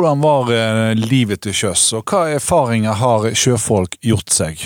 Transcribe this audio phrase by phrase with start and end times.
[0.00, 4.62] Hvordan var eh, livet til sjøs, og hva erfaringer har sjøfolk gjort seg?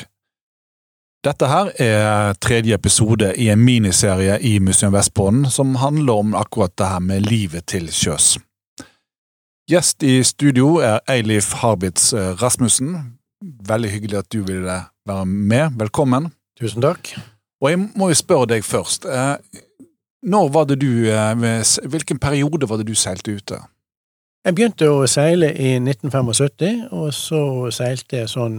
[1.26, 6.76] Dette her er tredje episode i en miniserie i Museum Vestpodden som handler om akkurat
[6.78, 8.36] det her med livet til sjøs.
[9.66, 12.94] Gjest i studio er Eilif Harbitz eh, Rasmussen.
[13.42, 15.80] Veldig hyggelig at du ville være med.
[15.82, 16.30] Velkommen.
[16.62, 17.10] Tusen takk.
[17.58, 19.10] Og jeg må jo spørre deg først.
[19.10, 19.62] Eh,
[20.22, 23.64] når var det du, eh, Hvilken periode var det du seilte ute?
[24.44, 27.40] Jeg begynte å seile i 1975, og så
[27.72, 28.58] seilte jeg sånn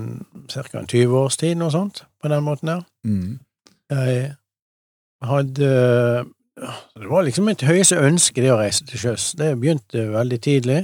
[0.50, 0.82] ca.
[0.82, 2.82] 20 års tid, noe sånt, på den måten der.
[3.06, 3.36] Mm.
[3.94, 4.32] Jeg
[5.30, 5.70] hadde
[6.96, 9.34] Det var liksom mitt høyeste ønske, det å reise til sjøs.
[9.38, 10.82] Det begynte veldig tidlig.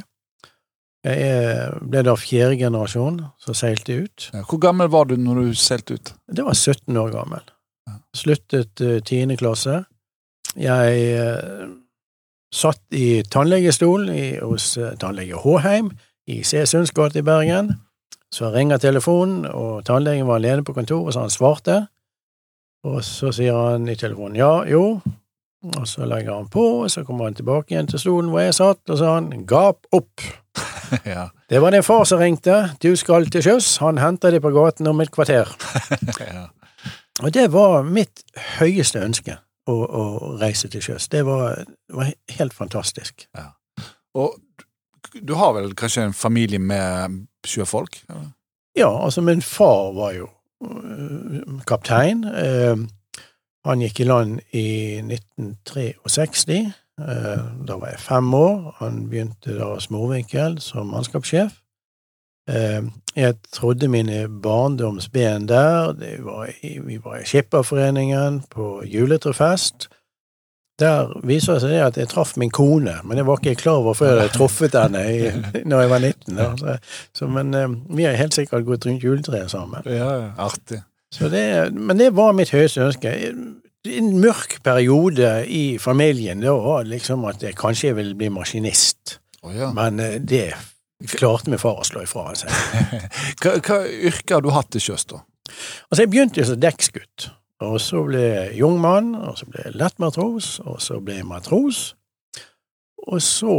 [1.02, 4.28] Jeg ble da fjerde generasjon som seilte ut.
[4.36, 6.14] Ja, hvor gammel var du når du seilte ut?
[6.30, 7.48] Det var 17 år gammel.
[8.14, 9.80] Sluttet uh, tiende klasse.
[10.60, 11.72] Jeg uh,
[12.52, 15.92] satt i tannlegestol i, hos uh, tannlege Håheim
[16.28, 16.66] i C.
[16.66, 17.76] Sunds gate i Bergen.
[18.32, 21.82] Så ringer telefonen, og tannlegen var alene på kontoret, så han svarte.
[22.88, 25.02] Og så sier han i telefonen ja, jo,
[25.62, 28.56] og så legger han på, og så kommer han tilbake igjen til stolen hvor jeg
[28.58, 30.24] satt, og så sa han gap opp.
[31.14, 31.28] ja.
[31.50, 34.90] Det var din far som ringte, du skal til sjøs, han henter deg på gaten
[34.90, 35.52] om et kvarter.
[36.34, 36.48] ja.
[37.22, 38.24] Og det var mitt
[38.58, 39.38] høyeste ønske,
[39.70, 40.04] å, å
[40.42, 41.08] reise til sjøs.
[41.12, 43.28] Det var, var, helt fantastisk.
[43.38, 43.52] Ja.
[44.18, 44.38] Og
[45.22, 48.02] du har vel kanskje en familie med sjøfolk?
[48.10, 48.32] Eller?
[48.78, 50.30] Ja, altså min far var jo
[50.64, 52.24] uh, kaptein.
[52.24, 52.86] Uh,
[53.68, 54.68] han gikk i land i
[55.04, 56.62] 1963.
[57.02, 58.72] Uh, da var jeg fem år.
[58.80, 61.60] Han begynte da hos Morvinkel som mannskapssjef.
[62.48, 65.94] Jeg trodde mine barndomsben der
[66.24, 69.90] var i, Vi var i Skipperforeningen på juletrefest.
[70.80, 73.94] Der viser det seg at jeg traff min kone, men jeg var ikke klar over
[73.94, 75.28] før jeg hadde truffet henne i,
[75.70, 76.40] når jeg var 19.
[76.58, 76.78] Så,
[77.14, 77.54] så, men
[77.90, 79.86] vi har helt sikkert gått rundt juletreet sammen.
[79.86, 80.82] Ja, artig.
[81.20, 83.12] Det, men det var mitt høyeste ønske.
[83.92, 89.20] En mørk periode i familien da var liksom at jeg kanskje ville bli maskinist.
[89.44, 89.72] Oh, ja.
[89.76, 90.54] Men det
[91.10, 92.52] klarte min far å slå ifra seg.
[93.42, 95.22] hva, hva yrke har du hatt til sjøs, da?
[95.90, 97.32] Altså, jeg begynte jo som dekksgutt.
[97.62, 101.82] Og så ble jeg jungmann, og så ble jeg lettmatros, og så ble jeg matros.
[103.08, 103.58] Og så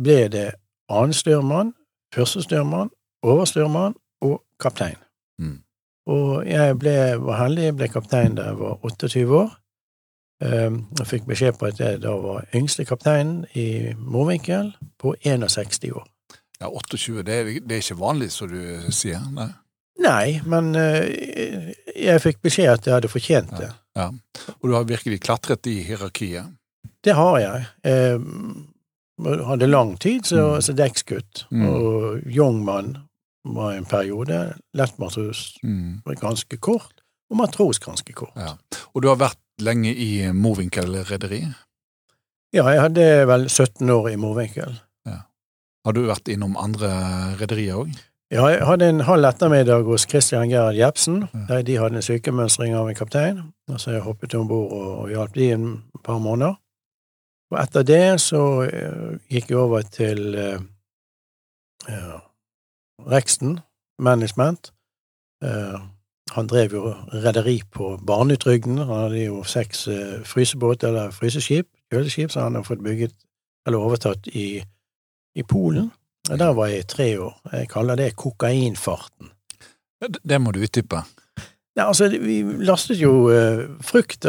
[0.00, 0.46] ble det
[0.92, 1.74] annenstyrmann,
[2.14, 2.92] førstestyrmann,
[3.24, 4.96] overstyrmann og kaptein.
[5.40, 5.58] Mm.
[6.06, 9.52] Og jeg ble, var heldig, jeg ble kaptein da jeg var 28 år.
[10.44, 16.04] Jeg fikk beskjed på at jeg da var yngste kapteinen i Morvinkel på 61 år.
[16.60, 18.60] Ja, 28, det er, det er ikke vanlig, som du
[18.94, 19.22] sier?
[19.34, 19.50] Nei,
[20.04, 21.02] Nei men uh,
[21.94, 23.70] jeg fikk beskjed at jeg hadde fortjent det.
[23.98, 24.52] Ja, ja.
[24.60, 26.54] Og du har virkelig klatret i hierarkiet?
[27.04, 27.66] Det har jeg.
[27.84, 30.76] Jeg hadde lang tid som mm.
[30.78, 31.66] dekksgutt, mm.
[31.68, 32.94] og youngman
[33.44, 34.54] var en periode.
[34.74, 36.00] Lettmatros mm.
[36.06, 38.34] var ganske kort, og matros ganske kort.
[38.36, 38.54] Ja.
[38.94, 41.44] Og du har vært lenge i Mowinckel rederi?
[42.54, 44.76] Ja, jeg hadde vel 17 år i Mowinckel.
[45.84, 46.90] Har du vært innom andre
[47.36, 47.92] rederier òg?
[48.32, 51.26] Ja, jeg hadde en halv ettermiddag hos Christian Gerhard Jepsen.
[51.48, 53.42] Der de hadde en sykemønstring av en kaptein.
[53.68, 55.66] og Så jeg hoppet om bord og, og hjalp de en
[56.04, 56.56] par måneder.
[57.52, 60.56] Og etter det så uh, gikk jeg over til uh,
[61.88, 62.18] uh,
[63.04, 63.60] Rexton
[63.98, 64.72] Management.
[66.34, 68.78] han drev jo rederi på barnetrygden.
[68.78, 69.88] Han hadde jo seks
[70.24, 73.12] frysebåter, eller fryseskip, kjøleskip, som han har fått bygget,
[73.66, 74.64] eller overtatt i
[75.34, 75.90] i Polen.
[76.30, 77.40] Og Der var jeg i tre år.
[77.52, 79.30] Jeg kaller det kokainfarten.
[80.00, 81.02] Det må du utdype.
[81.76, 84.26] Ja, altså, vi lastet jo eh, frukt,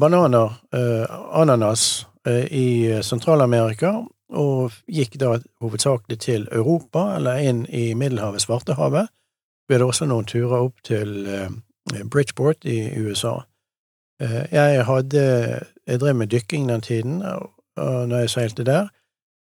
[0.00, 2.68] bananer, eh, ananas eh, i
[3.02, 3.92] Sentral-Amerika,
[4.34, 9.12] og gikk da hovedsakelig til Europa, eller inn i Middelhavet, Svartehavet.
[9.68, 11.28] Vi hadde også noen turer opp til
[12.10, 13.42] Bridgeport i USA.
[14.18, 15.22] Jeg hadde
[15.86, 18.88] Jeg drev med dykking den tiden, og når jeg seilte der,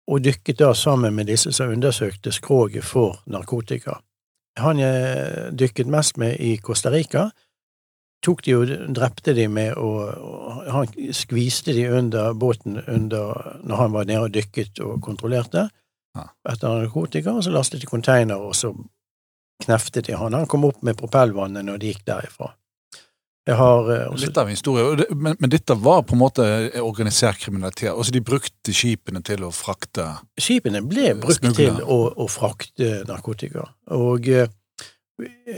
[0.07, 3.99] og dykket da sammen med disse som undersøkte skroget for narkotika.
[4.59, 7.29] Han jeg dykket mest med i Costa Rica,
[8.21, 9.89] tok de og drepte de med å
[10.71, 15.69] Han skviste de under båten under, når han var nede og dykket og kontrollerte
[16.15, 18.73] etter narkotika, og så lastet de container, og så
[19.63, 20.33] kneftet de han.
[20.33, 22.51] Han kom opp med propellvannet når de gikk derifra.
[23.49, 24.27] Har eh, også...
[24.27, 26.45] Litt av en historie, men, men, dette var på en måte
[26.81, 27.89] organisert kriminalitet?
[27.89, 30.05] Altså De brukte skipene til å frakte
[30.37, 31.57] Skipene ble brukt smugler.
[31.57, 33.65] til å, å, frakte narkotika.
[33.97, 34.45] Og eh,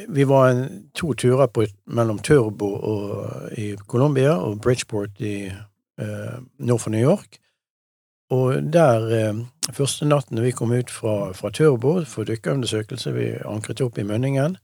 [0.08, 0.66] vi var en,
[0.96, 3.14] to turer på, mellom Turbo og,
[3.60, 7.40] i Colombia og Bridgeport i eh, nord for New York.
[8.32, 9.44] Og der eh,
[9.76, 14.56] første natten vi kom ut fra, fra Turbo for dykkerundersøkelse, vi ankret opp i Mønningen,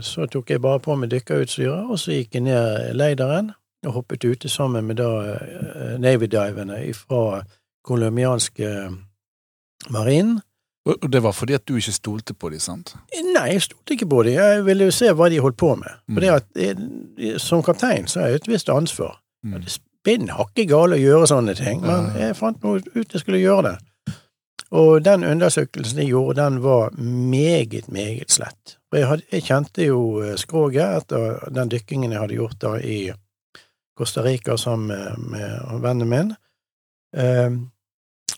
[0.00, 3.52] så tok jeg bare på meg dykkerutstyret, og så gikk jeg ned leideren
[3.86, 5.08] og hoppet ute sammen med da
[5.98, 7.42] navydiverne Navy-diverne fra
[7.86, 8.70] colombianske
[9.90, 10.40] marinen.
[10.86, 12.92] Og det var fordi at du ikke stolte på dem, sant?
[13.34, 14.36] Nei, jeg stolte ikke på dem.
[14.38, 15.96] Jeg ville jo se hva de holdt på med.
[16.14, 16.34] For Mm.
[16.34, 19.18] at jeg, Som kaptein så har jeg et visst ansvar.
[19.44, 19.60] Mm.
[19.62, 23.38] Det spinn hakke gale å gjøre sånne ting, men jeg fant nå ut jeg skulle
[23.42, 23.78] gjøre det.
[24.70, 26.90] Og den undersøkelsen jeg gjorde, den var
[27.30, 28.78] meget, meget slett.
[28.90, 32.74] Og jeg, hadde, jeg kjente jo eh, skroget etter den dykkingen jeg hadde gjort da
[32.82, 32.98] i
[33.96, 36.34] Costa Rica sammen med, med vennen min.
[37.16, 37.70] Um,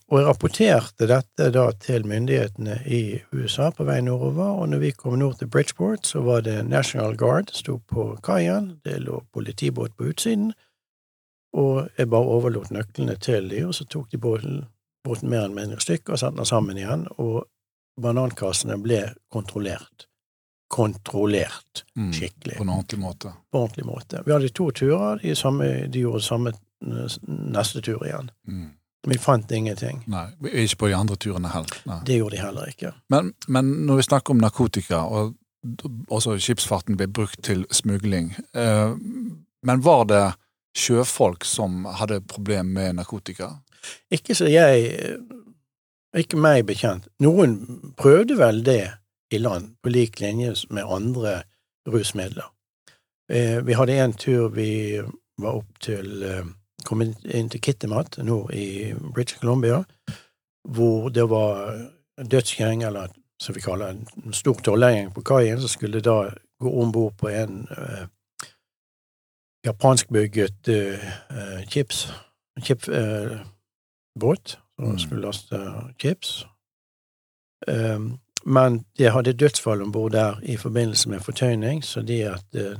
[0.09, 4.93] og jeg rapporterte dette da til myndighetene i USA på vei nordover, og når vi
[4.97, 9.97] kom nord til Bridgeport, så var det National Guard, sto på kaien, det lå politibåt
[9.99, 10.55] på utsiden,
[11.53, 14.63] og jeg bare overlot nøklene til dem, og så tok de båten,
[15.09, 17.49] båten mer enn mindre stykk, og satte den sammen igjen, og
[18.01, 19.03] banankassene ble
[19.33, 20.07] kontrollert.
[20.69, 21.85] Kontrollert.
[21.97, 22.13] Mm.
[22.13, 22.59] Skikkelig.
[22.59, 23.33] På en ordentlig måte.
[23.51, 24.23] På ordentlig måte.
[24.27, 26.53] Vi hadde to turer, de, samme, de gjorde samme
[27.27, 28.31] neste tur igjen.
[28.47, 28.69] Mm.
[29.09, 30.03] Vi fant ingenting.
[30.11, 31.83] Nei, ikke på de andre turene heller.
[31.89, 32.01] Nei.
[32.07, 32.93] Det gjorde de heller ikke.
[33.15, 35.37] Men, men når vi snakker om narkotika, og
[36.13, 38.93] også skipsfarten ble brukt til smugling, eh,
[39.67, 40.25] men var det
[40.79, 43.55] sjøfolk som hadde problem med narkotika?
[44.11, 45.19] Ikke så jeg
[46.17, 47.05] Ikke meg bekjent.
[47.21, 48.91] Noen prøvde vel det
[49.31, 51.43] i land, på lik linje med andre
[51.87, 52.49] rusmidler.
[53.31, 55.01] Eh, Vi hadde en tur vi
[55.39, 56.45] var opp til eh,
[56.85, 59.83] Kom inn til Kittimat nord i British Columbia,
[60.69, 61.75] hvor det var
[62.17, 63.09] dødsgjeng, eller
[63.41, 66.31] som vi kaller en stor tollergjeng på kaien, som skulle da
[66.63, 68.07] gå om bord på en eh,
[69.67, 72.09] japanskbygget eh, eh, chips,
[72.63, 73.37] chip, eh,
[74.19, 74.99] båt som Mm.
[74.99, 75.59] skulle laste
[75.99, 76.47] chips.
[77.69, 82.45] Um, men de hadde dødsfall om bord der i forbindelse med fortøyning, så de at
[82.55, 82.79] uh,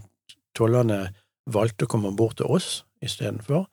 [0.55, 1.09] tollerne
[1.47, 3.67] valgte å komme om bord til oss istedenfor.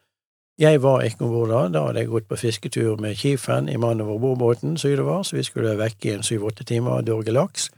[0.59, 3.75] Jeg var ikke om bord da, da hadde jeg gått på fisketur med Kifen i
[3.77, 7.69] mannen over bordbåten sydover, så vi skulle vekke i en syv-åtte timer og dorge laks.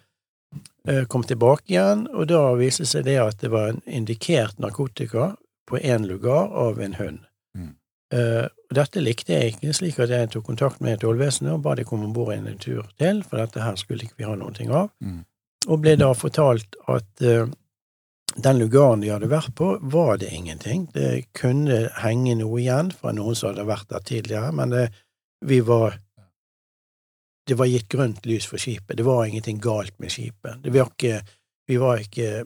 [0.87, 4.59] Eh, Kom tilbake igjen, og da viste det seg det at det var en indikert
[4.59, 5.35] narkotika
[5.67, 7.19] på én lugar av en hund.
[8.13, 11.83] Eh, dette likte jeg ikke, slik at jeg tok kontakt med tollvesenet og ba de
[11.87, 14.91] komme om bord en tur til, for dette her skulle ikke vi ha noe av,
[15.03, 15.25] Mm.
[15.67, 17.47] og ble da fortalt at uh,
[18.37, 20.87] den lugaren de hadde vært på, var det ingenting.
[20.93, 24.89] Det kunne henge noe igjen fra noen som hadde vært der tidligere, men det,
[25.45, 25.99] vi var
[27.47, 28.97] Det var gitt grønt lys for skipet.
[28.97, 30.57] Det var ingenting galt med skipet.
[30.63, 31.21] Det var ikke,
[31.67, 32.43] vi var ikke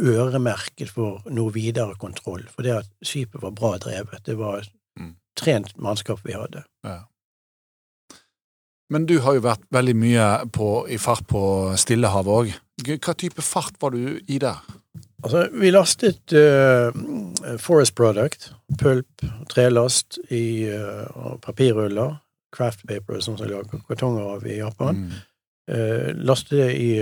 [0.00, 4.22] øremerket for noe videre kontroll, for det at skipet var bra drevet.
[4.24, 4.64] Det var.
[5.38, 6.64] Trent mannskap vi hadde.
[6.86, 7.02] Ja.
[8.88, 11.40] Men du har jo vært veldig mye på, i fart på
[11.76, 12.52] Stillehavet òg.
[13.04, 14.62] Hva type fart var du i der?
[15.18, 16.94] Altså, vi lastet uh,
[17.60, 22.16] Forest Product, pulp, trelast i uh, papirruller,
[22.54, 25.02] craft paper, som de lager kartonger av i Japan.
[25.02, 25.18] Mm.
[25.68, 26.92] Uh, lastet det i,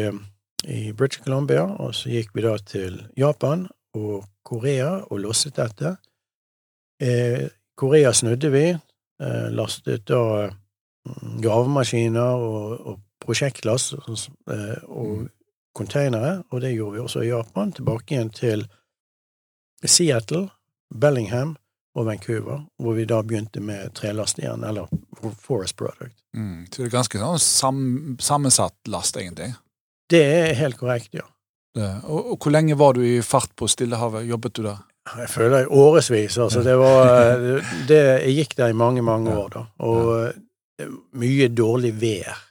[0.64, 5.96] i British Columbia, og så gikk vi da til Japan og Korea og losset dette.
[7.76, 8.66] Korea snudde vi,
[9.22, 15.28] eh, lastet da mm, gravemaskiner og, og prosjektlast eh, og
[15.76, 18.64] containere, og det gjorde vi også i Japan, tilbake igjen til
[19.84, 20.48] Seattle,
[20.94, 21.56] Bellingham
[21.96, 24.88] og Vancouver, hvor vi da begynte med trelast igjen, eller
[25.40, 26.14] Forest Product.
[26.36, 26.66] Mm.
[26.68, 27.80] Så det er ganske sånn sam,
[28.20, 29.52] sammensatt last, egentlig.
[30.12, 31.24] Det er helt korrekt, ja.
[31.76, 31.88] Det.
[32.08, 34.24] Og, og hvor lenge var du i fart på Stillehavet?
[34.28, 34.84] Jobbet du der?
[35.06, 36.62] Jeg føler i årevis, altså.
[36.66, 37.38] Det var
[37.88, 39.62] det, Jeg gikk der i mange, mange år, da.
[39.86, 40.10] Og
[40.82, 42.42] eh, mye dårlig vær.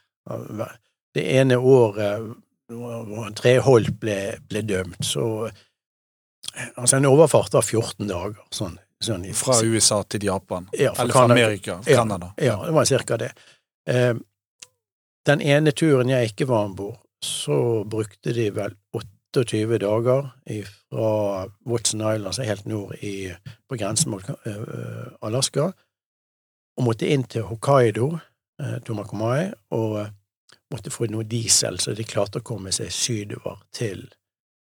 [1.14, 2.24] Det ene året
[2.72, 4.16] hvor Treholt ble,
[4.50, 5.50] ble dømt, så
[6.76, 8.78] Altså, en overfart var 14 dager, sånn.
[9.02, 10.68] sånn i, Fra USA til Japan?
[10.72, 11.34] ja, Eller fra Canada.
[11.34, 11.74] Amerika?
[11.84, 11.96] Ja.
[12.00, 12.30] Canada?
[12.40, 13.28] Ja, det var cirka det.
[13.90, 14.14] Eh,
[15.26, 18.72] den ene turen jeg ikke var om bord, så brukte de vel
[19.36, 20.30] 28 dager
[20.90, 23.30] fra Watson Island, altså helt nord i,
[23.68, 25.70] på grensen mot eh, Alaska,
[26.76, 28.10] og måtte inn til Hokkaido,
[28.62, 30.10] uh, Tomakomai, og eh,
[30.72, 34.04] måtte få noe diesel, så de klarte å komme seg sydover til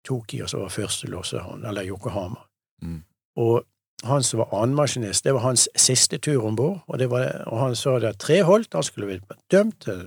[0.07, 2.45] Tokyo, som var første lossehavn, eller Yokohama.
[2.81, 3.01] Mm.
[3.43, 3.65] Og
[4.07, 7.01] han som var annenmaskinist, det var hans siste tur om bord, og,
[7.47, 10.05] og han sa det at Treholt, han skulle bli dømt til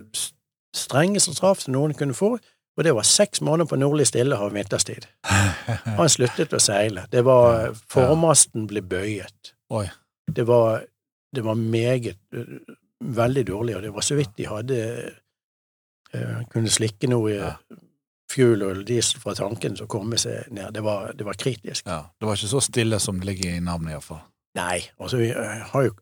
[0.77, 2.37] strengeste straff som noen kunne få,
[2.81, 5.05] og det var seks måneder på nordlig Stillehav vinterstid.
[5.99, 7.03] Han sluttet å seile.
[7.13, 9.53] Det var Formasten ble bøyet.
[10.31, 10.81] Det var,
[11.37, 12.17] det var meget
[13.01, 14.79] veldig dårlig, og det var så vidt de hadde
[16.15, 17.53] uh, kunne slikke noe i Ja.
[18.31, 20.73] fuel og diesel fra tanken som komme seg ned.
[20.77, 21.85] Det var, det var kritisk.
[21.87, 24.21] Ja, Det var ikke så stille som det ligger i navnet, iallfall.
[24.57, 25.93] Nei, altså vi har jo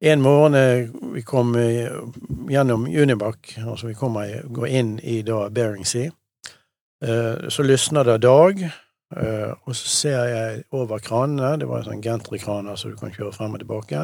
[0.00, 1.92] En morgen eh, vi kom eh,
[2.48, 6.10] gjennom Unibac, altså vi kommer, går inn i da Bering Sea,
[7.04, 8.66] eh, så lysner det dag,
[9.06, 13.30] og så ser jeg over kranene, det var en sånn gentrykraner så du kan kjøre
[13.36, 14.00] frem og tilbake,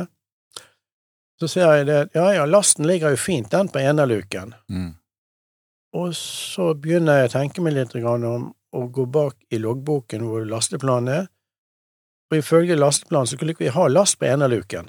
[1.42, 4.92] så ser jeg det, ja ja, lasten ligger jo fint den på enerluken, Mm.
[5.98, 10.46] og så begynner jeg å tenke meg litt om å gå bak i loggboken hvor
[10.46, 11.26] lasteplanen er,
[12.30, 14.88] og ifølge lasteplanen så ikke vi ha last på enerluken.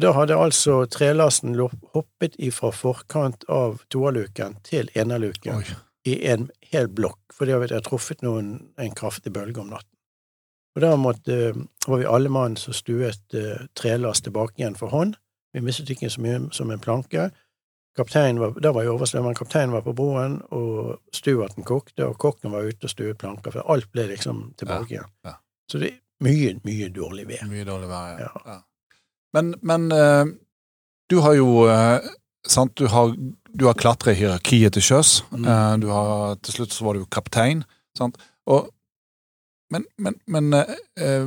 [0.00, 1.54] Da hadde altså trelasten
[1.94, 5.76] hoppet ifra forkant av toaluken til enerluken Oi.
[6.10, 9.90] i en hel blokk, fordi det hadde truffet noen, en kraftig bølge om natten.
[10.74, 11.36] Og da måtte,
[11.86, 15.14] var vi alle mann som stuet eh, trelast tilbake igjen for hånd.
[15.54, 17.28] Vi mistet ikke så mye som en planke.
[17.94, 22.50] Kapteinen var, da var jo overstøveren, kapteinen var på broen, og stuerten kokte, og kokken
[22.50, 25.12] var ute og stuet planker, for alt ble liksom tilbake igjen.
[25.22, 25.38] ja.
[25.70, 27.46] Så det er mye, mye dårlig vær.
[27.46, 28.32] Mye dårlig vær, ja.
[28.50, 28.58] Ja.
[29.34, 30.26] Men, men eh,
[31.10, 32.12] du har jo eh,
[32.46, 33.14] sant, du har,
[33.50, 35.16] du har klatret i hierarkiet til sjøs.
[35.34, 35.48] Mm.
[35.48, 37.64] Eh, har, til slutt så var du kaptein.
[37.98, 38.20] Sant?
[38.50, 38.70] Og,
[39.74, 41.26] men men, men eh,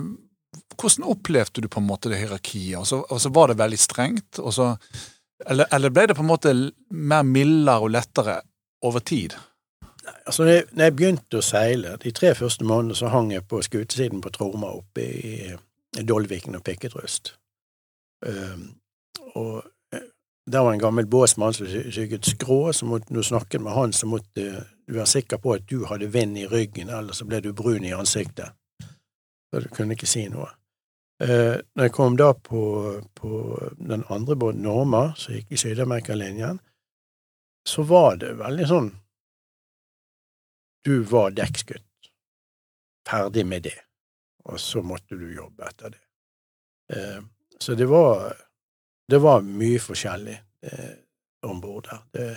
[0.78, 2.78] hvordan opplevde du på en måte det hierarkiet?
[2.80, 4.40] Og så, og så var det veldig strengt?
[4.54, 4.72] Så,
[5.46, 6.56] eller, eller ble det på en måte
[6.90, 8.40] mer mildere og lettere
[8.86, 9.36] over tid?
[10.26, 13.44] Altså, når jeg, når jeg begynte å seile, de tre første månedene så hang jeg
[13.50, 17.34] på skutesiden på Troma oppe i Dolviken og Pikketrøst.
[18.26, 18.80] Um,
[19.36, 20.08] og eh,
[20.52, 23.94] der var en gammel båsmann som sykket skrå, så måtte når du snakket med han,
[23.94, 24.46] så måtte
[24.88, 27.86] du være sikker på at du hadde vind i ryggen, ellers så ble du brun
[27.86, 28.56] i ansiktet.
[29.52, 30.50] Så du kunne ikke si noe.
[31.24, 32.62] Eh, når jeg kom da på,
[33.18, 33.32] på
[33.78, 36.60] den andre båten, Norma, som gikk i Sydamerikalinjen,
[37.68, 38.92] så var det veldig sånn
[40.88, 41.84] du var dekksgutt.
[43.08, 43.80] Ferdig med det.
[44.48, 46.04] Og så måtte du jobbe etter det.
[46.96, 47.20] Eh,
[47.62, 48.32] så det var,
[49.10, 50.36] det var mye forskjellig
[50.70, 50.96] eh,
[51.48, 52.04] om bord der.
[52.14, 52.28] Det,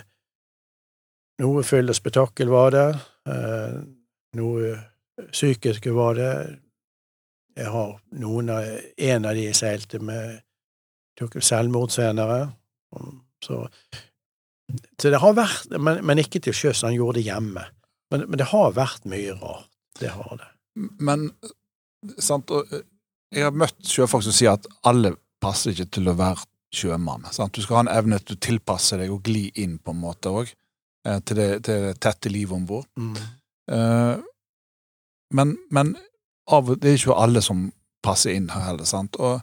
[1.41, 2.87] noe fyll og spetakkel var det.
[3.29, 3.77] Eh,
[4.37, 4.75] noe
[5.31, 6.33] psykiske var det.
[7.57, 10.39] Jeg har noen av En av de jeg seilte med,
[11.19, 12.45] tok selvmord senere.
[13.43, 13.65] Så,
[14.99, 16.83] så det har vært Men, men ikke til sjøs.
[16.87, 17.65] Han gjorde det hjemme.
[18.11, 19.69] Men, men det har vært mye rart.
[19.99, 20.49] Det har det.
[21.03, 21.29] Men
[22.19, 22.71] sant, og,
[23.31, 26.45] jeg har møtt sjøfolk som sier at alle passer ikke til å være
[26.75, 27.27] sjømann.
[27.33, 27.55] Sant?
[27.55, 30.31] Du skal ha en evne til å tilpasse deg og gli inn på en måte
[30.31, 30.51] òg,
[31.01, 32.85] til, det, til det tette livet om bord.
[32.99, 33.15] Mm.
[33.71, 34.21] Uh,
[35.33, 35.95] men, men
[36.51, 37.69] av, det er ikke alle som
[38.03, 39.17] passer inn her heller, sant.
[39.21, 39.39] Og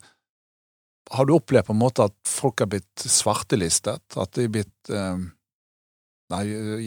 [1.14, 4.04] har du opplevd på en måte at folk har blitt svartelistet?
[4.16, 5.26] At de har blitt eh,
[6.28, 6.42] Nei,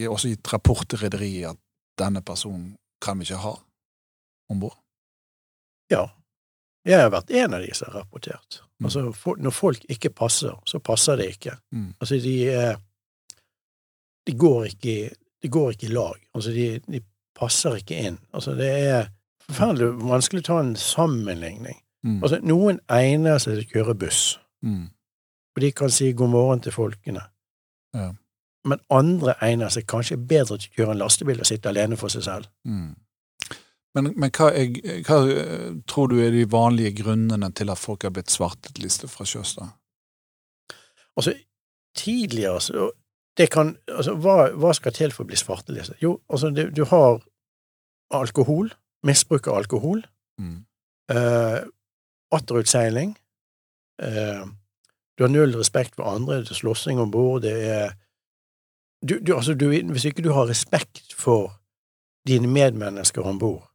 [0.05, 1.58] også gitt rapport til rederiet at
[1.98, 3.55] denne personen kan vi ikke ha
[4.53, 4.75] om bord?
[5.89, 6.03] Ja.
[6.85, 8.61] Jeg har vært en av de som har rapportert.
[8.79, 8.85] Mm.
[8.88, 11.57] Altså, for, når folk ikke passer, så passer det ikke.
[11.71, 11.91] Mm.
[12.00, 12.35] Altså, de
[14.27, 15.09] De går ikke,
[15.41, 16.17] de går ikke i lag.
[16.35, 17.01] Altså, de, de
[17.38, 18.17] passer ikke inn.
[18.33, 19.07] Altså, det er
[19.47, 21.77] forferdelig vanskelig å ta en sammenligning.
[22.05, 22.19] Mm.
[22.23, 24.91] Altså, noen egner seg til å kjøre buss, Mm.
[25.55, 27.23] og de kan si god morgen til folkene.
[27.97, 28.11] Ja.
[28.69, 32.13] Men andre egner seg kanskje bedre til å kjøre en lastebil og sitte alene for
[32.13, 32.45] seg selv.
[32.63, 32.91] Mm.
[33.95, 35.17] Men, men hva, er, hva
[35.89, 39.57] tror du er de vanlige grunnene til at folk har blitt svartelistet fra sjøs?
[41.17, 41.33] Altså,
[41.98, 42.91] tidligere så
[43.38, 46.00] det kan, altså, hva, hva skal til for å bli svartelistet?
[46.03, 47.19] Jo, altså, du, du har
[48.12, 48.74] alkohol,
[49.07, 50.03] misbruk av alkohol,
[50.41, 50.65] Mm.
[51.13, 51.60] eh,
[52.33, 53.12] atterutseiling,
[54.01, 54.45] eh,
[55.17, 57.91] du har null respekt for andre, det er slåssing om bord, det er
[59.05, 61.60] du, du, altså, du, Hvis ikke du har respekt for
[62.27, 63.67] dine medmennesker om bord,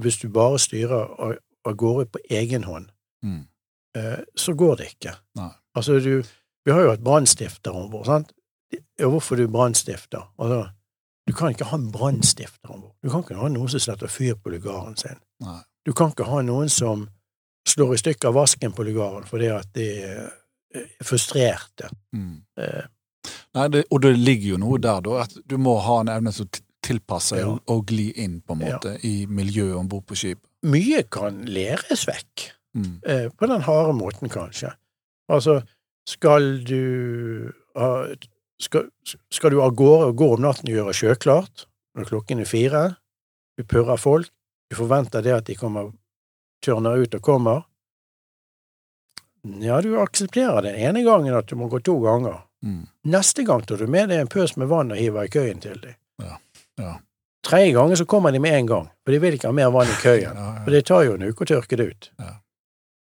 [0.00, 2.88] hvis du bare styrer av av gårde på egen hånd,
[3.24, 3.46] Mm.
[3.94, 5.12] eh, så går det ikke.
[5.36, 5.50] Nei.
[5.76, 6.22] Altså, du,
[6.64, 8.32] vi har jo hatt brannstifter om bord, sant?
[8.98, 10.24] Ja, hvorfor du brannstifter?
[10.38, 10.70] Altså,
[11.26, 12.94] du kan ikke ha en brannstifter om bord.
[13.02, 15.20] Du kan ikke ha noen som setter fyr på lugaren sin.
[15.40, 15.60] Nei.
[15.86, 17.08] Du kan ikke ha noen som
[17.68, 20.32] slår i stykker vasken på lugaren fordi at de er
[21.04, 21.90] frustrerte.
[22.14, 22.42] Mm.
[22.58, 22.82] Eh,
[23.54, 26.32] Nei, det, og det ligger jo noe der, da, at du må ha en evne
[26.32, 27.46] t- tilpasse Ja.
[27.48, 28.76] og, og gli inn på en Ja.
[28.76, 30.40] måte i miljøet om bord på skip.
[30.62, 32.50] Mye kan læres vekk.
[32.74, 33.00] Mm.
[33.04, 34.70] eh, på den harde måten, kanskje.
[35.28, 35.62] Altså,
[36.08, 38.06] skal du ha
[38.62, 38.86] skal,
[39.30, 42.82] skal du av gårde og gå om natten og gjøre sjøklart når klokken er fire?
[43.58, 44.30] Du purrer folk,
[44.70, 45.92] du forventer det at de kommer
[46.64, 47.64] tørner ut og kommer.
[49.60, 52.44] Ja, du aksepterer den ene gangen at du må gå to ganger.
[52.62, 52.84] Mm.
[53.10, 55.80] Neste gang tar du med deg en pøs med vann og hiver i køyen til
[55.82, 55.96] dem.
[56.22, 56.36] Ja,
[56.80, 56.98] ja.
[57.42, 59.88] Tredje gangen så kommer de med en gang, for de vil ikke ha mer vann
[59.90, 60.36] i køyen.
[60.38, 60.76] Ja, For ja.
[60.78, 62.10] det tar jo en uke å tørke det ut.
[62.22, 62.36] Ja.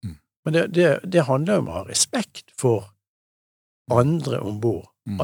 [0.04, 0.18] Mm.
[0.46, 2.90] Men det, det, det handler om å ha respekt for
[3.92, 4.90] andre om bord.
[5.08, 5.22] Mm.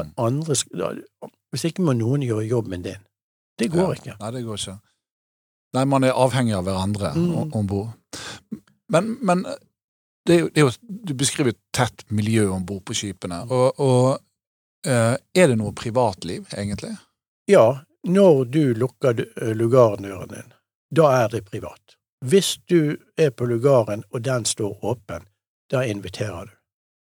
[1.52, 3.02] Hvis ikke må noen gjøre jobben din.
[3.60, 3.98] Det går Ja.
[4.00, 4.16] ikke.
[4.20, 4.78] Nei, det går ikke.
[5.76, 7.52] Nei, man er avhengig av hverandre Mm.
[7.54, 7.92] om bord.
[8.88, 9.44] Men, men
[10.26, 10.72] det er jo, det er jo,
[11.04, 13.42] du beskriver et tett miljø om bord på skipene.
[13.50, 14.20] Og, og
[14.86, 16.96] eh, er det noe privatliv, egentlig?
[17.50, 20.52] Ja, når du lukker d- lugardøren din,
[20.94, 21.96] da er det privat.
[22.24, 25.26] Hvis du er på lugaren og den står åpen,
[25.72, 26.52] da inviterer du.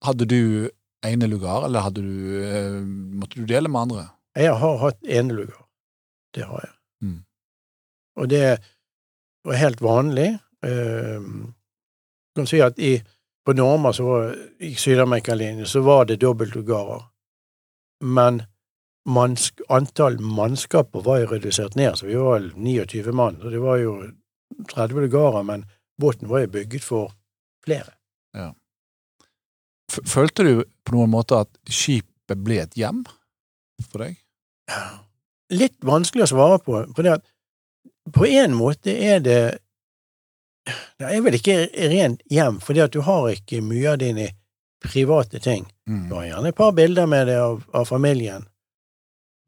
[0.05, 0.71] Hadde du
[1.05, 2.05] ene lugar, eller du,
[2.45, 2.81] eh,
[3.21, 4.07] måtte du dele med andre?
[4.37, 5.67] Jeg har hatt ene lugar.
[6.35, 6.75] Det har jeg.
[7.03, 7.25] Mm.
[8.17, 8.59] Og det
[9.45, 10.39] var helt vanlig.
[10.63, 12.97] Du kan si at i,
[13.47, 17.05] på Norma, så var, i Sydamerikalinjen, så var det dobbeltlugarer.
[18.01, 18.43] Men
[19.05, 23.39] mannsk, antall mannskaper var jo redusert ned, så vi var vel 29 mann.
[23.43, 23.97] Så det var jo
[24.73, 25.67] 30 lugarer, men
[26.01, 27.15] båten var jo bygget for
[27.65, 27.97] flere.
[28.35, 28.51] Ja.
[29.89, 33.05] følte du på noen måte at skipet ble et hjem
[33.91, 34.17] for deg?
[35.53, 37.27] litt vanskelig å svare på, for det at
[38.15, 39.43] på en måte er det
[40.97, 41.55] Det er vel ikke
[41.93, 44.31] rent hjem, fordi at du har ikke mye av dine
[44.81, 45.67] private ting.
[45.85, 46.07] Mm.
[46.09, 48.47] Du har gjerne et par bilder med det av, av familien,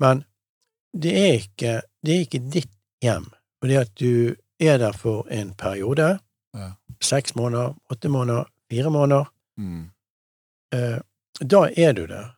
[0.01, 0.25] men
[0.97, 1.73] det er ikke,
[2.05, 2.73] det er ikke ditt
[3.05, 3.27] hjem,
[3.61, 6.19] fordi at du er der for en periode.
[6.57, 6.71] Ja.
[7.05, 9.25] Seks måneder, åtte måneder, fire måneder.
[9.61, 9.91] Mm.
[10.75, 10.99] Eh,
[11.41, 12.31] da er du der.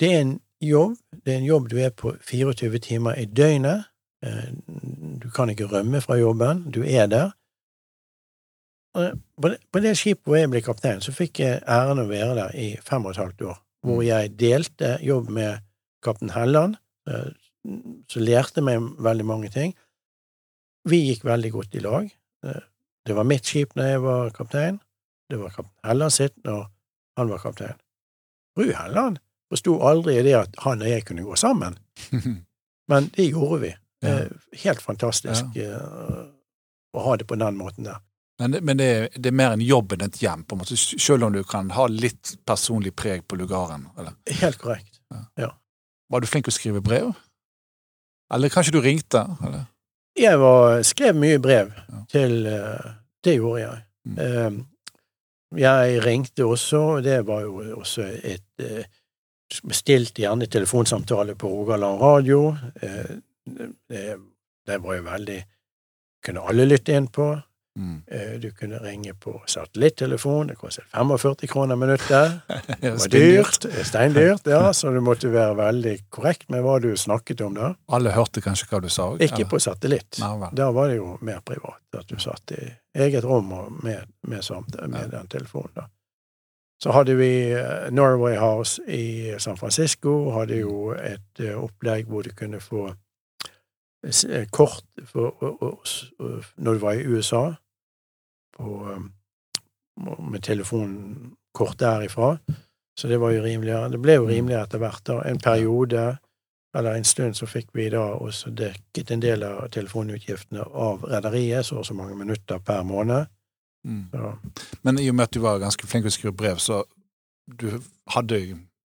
[0.00, 0.94] Det er en jobb,
[1.26, 3.84] det er en jobb du er på 24 timer i døgnet.
[4.22, 4.52] Eh,
[5.22, 7.32] du kan ikke rømme fra jobben, du er der.
[8.96, 12.06] Eh, På det, på det skipet hvor jeg ble kaptein, så fikk jeg æren å
[12.10, 15.60] være der i fem og et halvt år, hvor jeg delte jobb med
[16.04, 16.76] kaptein Helland,
[17.08, 17.30] eh,
[18.08, 19.74] som lærte meg veldig mange ting.
[20.88, 22.10] Vi gikk veldig godt i lag.
[22.46, 22.60] Eh,
[23.06, 24.78] Det var mitt skip når jeg var kaptein,
[25.30, 26.66] det var kaptein Helland sitt når
[27.16, 27.78] han var kaptein.
[28.56, 29.18] Fru Helland
[29.50, 31.78] forsto aldri det at han og jeg kunne gå sammen,
[32.90, 33.72] men det gjorde vi.
[34.02, 34.18] Ja.
[34.20, 34.28] Eh,
[34.64, 35.80] Helt fantastisk ja.
[36.92, 37.98] å ha det på den måten der.
[38.40, 40.62] Men, det, men det, er, det er mer en jobb enn et hjem, på en
[40.62, 43.84] måte, selv om du kan ha litt personlig preg på lugaren.
[44.00, 44.14] Eller?
[44.40, 45.00] Helt korrekt.
[46.10, 47.12] Var du flink til å skrive brev?
[48.34, 49.22] Eller kanskje du ringte?
[49.46, 49.64] Eller?
[50.18, 52.00] Jeg var, skrev mye brev Ja.
[52.10, 52.90] til eh,
[53.24, 53.82] Det gjorde jeg.
[54.06, 54.18] Mm.
[54.18, 54.66] Eh,
[55.60, 58.84] Jeg ringte også, og det var jo også et eh,
[59.66, 62.56] Bestilte gjerne telefonsamtale på Rogaland radio.
[62.82, 63.16] Eh,
[63.90, 64.16] Det,
[64.66, 65.38] det var jo veldig
[66.22, 67.32] Kunne alle lytte inn på.
[67.78, 68.02] Mm.
[68.06, 72.40] Eh, Du kunne ringe på satellittelefon, det kostet 45 kroner minuttet.
[72.80, 77.40] Det var dyrt, steindyrt, ja, så du måtte være veldig korrekt med hva du snakket
[77.46, 77.74] om da.
[77.88, 79.12] Alle hørte kanskje hva du sa?
[79.18, 79.50] Ikke eller?
[79.52, 80.18] på satellitt.
[80.20, 80.50] Nei.
[80.52, 82.60] Da var det jo mer privat, at du satt i
[82.94, 85.72] eget rom med, med, samt, med den telefonen.
[85.76, 85.88] da.
[86.82, 92.24] Så hadde vi eh, Norway House i San Francisco, hadde jo et eh, opplegg hvor
[92.24, 92.88] du kunne få
[94.50, 97.42] kort for, og, og, når du var i USA,
[98.56, 98.68] på,
[100.00, 102.38] med med telefonkort derifra.
[102.96, 103.88] Så det var jo rimeligere.
[103.88, 105.02] Det ble jo rimeligere etter hvert.
[105.06, 105.20] da.
[105.28, 106.16] En periode
[106.76, 111.66] eller en stund så fikk vi da også dekket en del av telefonutgiftene av rederiet,
[111.66, 113.26] så og så mange minutter per måned.
[113.84, 114.04] Mm.
[114.12, 114.32] Så,
[114.82, 116.82] Men i og med at du var ganske flink til å skrive brev, så
[117.60, 117.80] du
[118.14, 118.40] hadde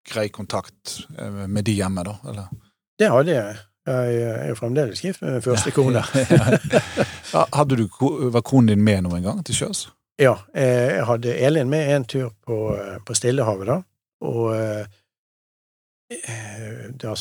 [0.08, 2.16] grei kontakt eh, med de hjemme, da?
[2.30, 2.48] Eller?
[2.98, 3.56] det hadde jeg.
[3.86, 6.02] Jeg er jo fremdeles gift med min første kone.
[7.68, 7.88] Du,
[8.30, 9.88] var konen din med noen gang til sjøs?
[10.22, 12.58] Ja, jeg hadde Elin med en tur på,
[13.06, 13.80] på Stillehavet, da.
[14.24, 14.86] Og eh,
[17.02, 17.14] da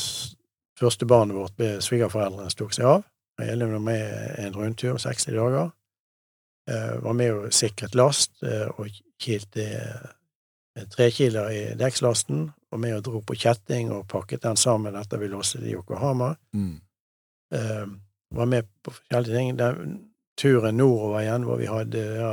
[0.78, 3.02] første barnet vårt ble svigerforeldrene tok seg av.
[3.42, 5.72] Elin var med en rundtur, 60 dager.
[6.70, 8.88] Eh, Var med og sikret last eh, og
[9.20, 9.66] kilte
[10.94, 12.48] trekiler i dekkslasten.
[12.74, 15.76] Og med og dro på kjetting og pakket den sammen etter vi låste det i
[15.76, 16.32] Yokohama.
[16.56, 16.80] Mm.
[17.54, 17.86] eh,
[18.34, 19.56] var med på forskjellige ting.
[19.56, 19.94] Den
[20.40, 22.30] turen nordover igjen, hvor vi hadde ja,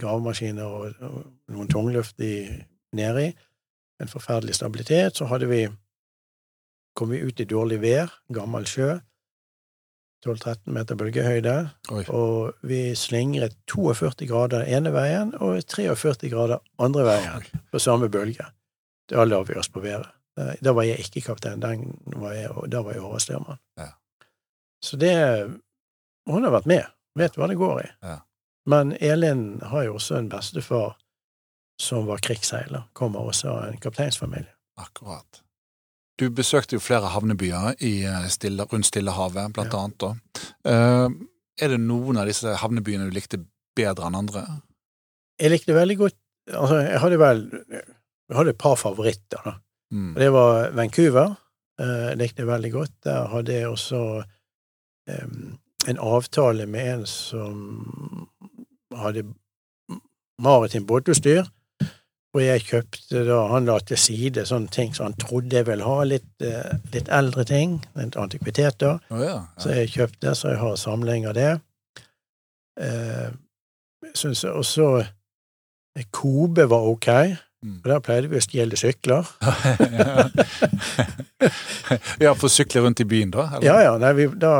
[0.00, 2.46] gravemaskiner og, og noen tungluft i,
[2.96, 3.28] nedi,
[4.00, 5.66] en forferdelig stabilitet, så hadde vi
[6.96, 8.98] kom vi ut i dårlig vær, gammel sjø,
[10.22, 11.54] 12-13 meter bølgehøyde,
[11.90, 12.02] Oi.
[12.14, 18.46] og vi slingret 42 grader ene veien og 43 grader andre veien på samme bølge.
[19.12, 20.08] La vi oss på været.
[20.38, 21.60] Eh, Da var jeg ikke kaptein,
[22.16, 23.58] var jeg, da var jeg overstyrmann.
[23.78, 23.90] Ja.
[24.82, 25.14] Så det
[26.26, 26.84] Hun har vært med,
[27.18, 27.88] vet hva det går i.
[28.02, 28.18] Ja.
[28.66, 30.96] Men Elin har jo også en bestefar
[31.80, 32.84] som var krigsseiler.
[32.94, 34.52] Kommer også av en kapteinsfamilie.
[34.78, 35.42] Akkurat.
[36.18, 39.78] Du besøkte jo flere havnebyer i eh, stille, rundt Stillehavet, blant Ja.
[39.82, 39.98] annet.
[39.98, 40.14] Da.
[40.64, 41.08] Eh,
[41.58, 43.42] er det noen av disse havnebyene du likte
[43.76, 44.44] bedre enn andre?
[45.40, 46.14] Jeg likte veldig godt
[46.52, 47.42] Altså, jeg hadde vel
[48.32, 49.52] Jeg hadde et par favoritter, da.
[49.92, 50.14] Mm.
[50.14, 51.34] Og det var Vancouver.
[51.80, 52.94] Eh, Jeg likte det veldig godt.
[53.04, 54.22] Der hadde jeg også
[55.10, 57.58] um, en avtale med en som
[58.96, 59.26] hadde
[60.40, 61.44] maritimt båtutstyr.
[62.32, 65.84] Og jeg kjøpte da Han la til side sånne ting som han trodde jeg ville
[65.84, 65.98] ha.
[66.08, 67.82] Litt, eh, litt eldre ting.
[67.98, 69.02] Litt antikviteter.
[69.12, 69.42] Oh, ja.
[69.60, 71.50] Så jeg kjøpte, så jeg har samling av det.
[72.80, 73.28] Eh,
[74.16, 77.10] synes også eh, Kobe var ok,
[77.62, 77.76] Mm.
[77.82, 79.28] for der pleide vi å stjele sykler.
[82.24, 83.44] ja, for å sykle rundt i byen, da?
[83.52, 83.66] eller?
[83.68, 84.54] Ja, ja, nei, vi, da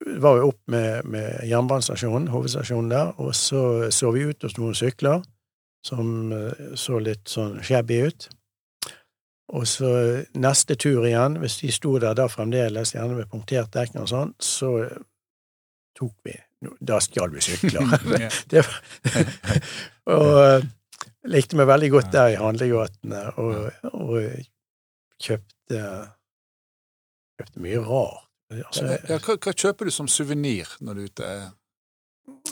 [0.00, 4.74] var vi opp med, med jernbanestasjonen, hovedstasjonen der, og så så vi ut hos noen
[4.74, 5.22] sykler
[5.86, 8.28] som eh, så litt sånn shabby ut.
[9.50, 9.88] Og så
[10.38, 14.34] neste tur igjen, hvis de sto der da fremdeles, gjerne med punktert dekk og sånn,
[14.38, 14.76] så
[15.98, 16.36] tok vi
[16.84, 17.88] Da stjal vi sykler.
[18.52, 18.74] Det var,
[20.12, 20.66] og eh,
[21.30, 24.16] likte meg veldig godt der i handlegatene, og, og
[25.20, 25.84] kjøpte
[27.40, 28.26] kjøpte mye rart.
[28.50, 31.32] Altså, Ja, hva, hva kjøper du som suvenir når du er ute?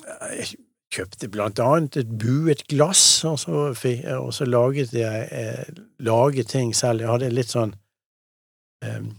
[0.08, 0.58] jeg
[0.94, 6.48] kjøpte blant annet et buet glass, og så, fikk, og så laget jeg eh, laget
[6.54, 7.04] ting selv.
[7.04, 7.74] Jeg hadde litt sånn
[8.84, 9.11] um,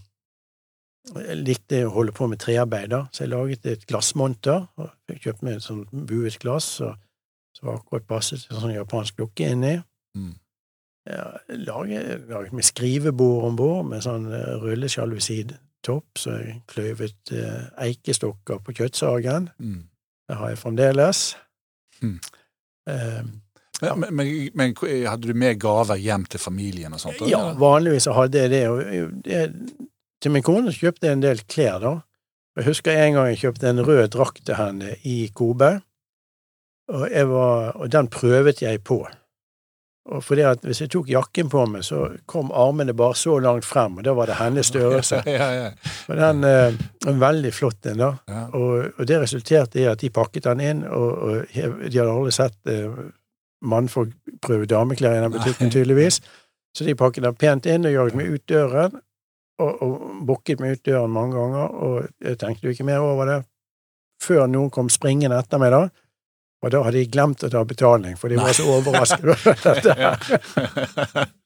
[1.14, 4.66] Jeg likte å holde på med trearbeid, så jeg laget et glassmonter.
[4.76, 4.90] og
[5.20, 6.96] kjøpte meg et sånt buet glass og,
[7.60, 9.74] som akkurat passet til sånn japansk dukke inni.
[10.16, 10.32] Mm.
[11.10, 17.62] Ja, laget, laget med skrivebord om bord, med sånn uh, rullesjalusidtopp, så jeg kløyvet eh,
[17.86, 19.48] eikestokker på kjøttsagen.
[19.58, 19.86] Mm.
[20.28, 21.22] Det har jeg fremdeles.
[22.02, 22.18] Mm.
[22.88, 23.22] Eh,
[23.80, 24.74] Men, men, men, men
[25.08, 27.16] hadde du med gaver hjem til familien og sånt?
[27.16, 27.30] Eller?
[27.32, 28.64] ja, vanligvis hadde jeg det.
[28.68, 29.38] Og det
[30.20, 31.92] til min kone kjøpte jeg en del klær, da.
[32.58, 35.78] Jeg husker en gang jeg kjøpte en rød drakt til henne i Kobe,
[36.90, 39.04] og, var, og den prøvet jeg på.
[40.10, 43.66] Og fordi at hvis jeg tok jakken på meg, så kom armene bare så langt
[43.68, 45.20] frem, og da var det hennes størrelse.
[45.26, 45.68] ja, ja,
[46.08, 48.14] Og den eh, veldig flott den, da.
[48.28, 48.46] ja.
[48.56, 52.34] Og, og det resulterte i at de pakket den inn, og, og de hadde aldri
[52.34, 52.88] sett eh,
[53.60, 56.22] mannfolk prøve dameklær i den butikken, tydeligvis.
[56.76, 58.98] Så de pakket den pent inn og jaget meg ut døren,
[59.60, 63.28] og, og bukket meg ut døren mange ganger, og jeg tenkte jo ikke mer over
[63.28, 63.40] det
[64.20, 65.88] før noen kom springende etter meg, da.
[66.60, 71.28] Og da hadde de glemt å ta betaling, for de var så overrasket over dette.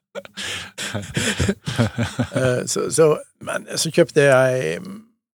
[2.34, 3.06] Eh, så, så,
[3.42, 4.76] men så kjøpte jeg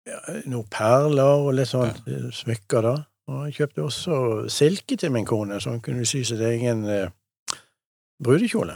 [0.09, 0.19] ja,
[0.51, 2.95] noen perler og litt sånn eh, smykker, da.
[3.31, 4.17] Og jeg kjøpte også
[4.53, 7.07] silke til min kone, så hun kunne sy sin egen eh,
[8.25, 8.75] brudekjole.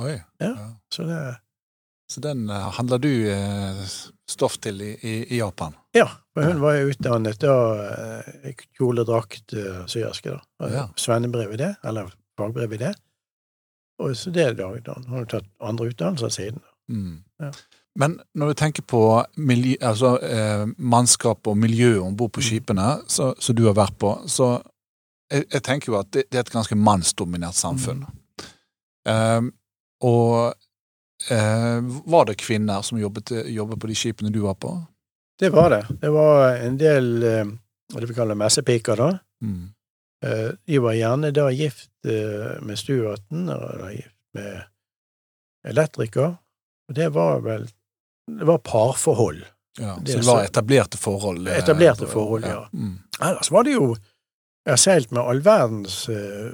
[0.00, 0.14] Oi.
[0.40, 0.52] Ja.
[0.94, 1.18] Så det
[2.12, 3.84] Så den eh, handler du eh,
[4.28, 5.72] stoff til i, i, Japan?
[5.96, 7.54] Ja, for hun var jo utdannet da
[7.88, 9.54] eh, kjoledrakt
[9.88, 10.68] syerske, da.
[10.72, 10.84] Ja.
[11.00, 12.92] Svennebrev i det, eller fagbrev i det.
[14.02, 14.68] Og så det da.
[14.74, 16.60] Hun har tatt andre utdannelser siden.
[16.92, 17.22] Mm.
[17.40, 17.52] Ja.
[17.96, 19.02] Men når du tenker på
[19.36, 22.48] miljø, altså, eh, mannskap og miljø om bord på Mm.
[22.48, 24.62] skipene som du har vært på, så
[25.30, 28.04] jeg, jeg tenker jo at det, det er et ganske mannsdominert samfunn.
[28.04, 29.12] Mm.
[29.12, 29.52] Um,
[30.00, 30.54] og
[32.04, 34.72] var det kvinner som jobbet, jobbet på de skipene du var på?
[35.38, 35.86] Det var det.
[36.00, 37.46] Det var en del eh,
[37.92, 39.08] hva vi kaller messepiker, da.
[39.44, 39.70] Mm.
[40.24, 44.62] Eh, De var gjerne da gift eh, med stuarten, eller gift med
[45.68, 46.36] elektriker.
[46.88, 47.68] Og det var vel
[48.38, 49.42] Det var parforhold.
[49.80, 51.48] Ja, Det så det var etablerte forhold?
[51.48, 52.68] eh, Etablerte forhold, ja.
[52.72, 52.98] Mm.
[53.20, 53.96] Ellers var det jo
[54.64, 56.52] Jeg har seilt med all verdens eh,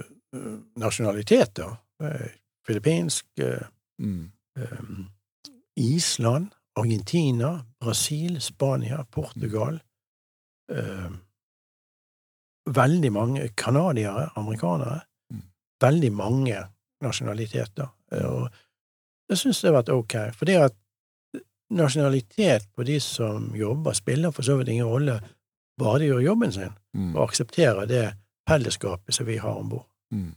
[0.81, 1.77] nasjonaliteter.
[2.03, 2.29] Eh,
[2.67, 3.67] Filippinsk, eh,
[4.01, 4.31] Mm.
[4.59, 5.05] Eh,
[5.77, 9.81] Island, Argentina, Brasil, Spania, Portugal.
[10.73, 11.11] Eh,
[12.75, 15.01] veldig mange canadiere, amerikanere.
[15.33, 15.43] Mm.
[15.81, 16.65] Veldig mange
[17.03, 17.89] nasjonaliteter.
[18.13, 18.51] Eh, og
[19.29, 20.15] jeg syns det har vært ok.
[20.47, 20.77] det at
[21.71, 25.21] nasjonalitet på de som jobber, spiller for så vidt ingen rolle,
[25.79, 27.15] bare de gjør jobben sin Mm.
[27.17, 28.15] og aksepterer det
[28.49, 29.87] fellesskapet som vi har om bord.
[30.11, 30.35] Mm.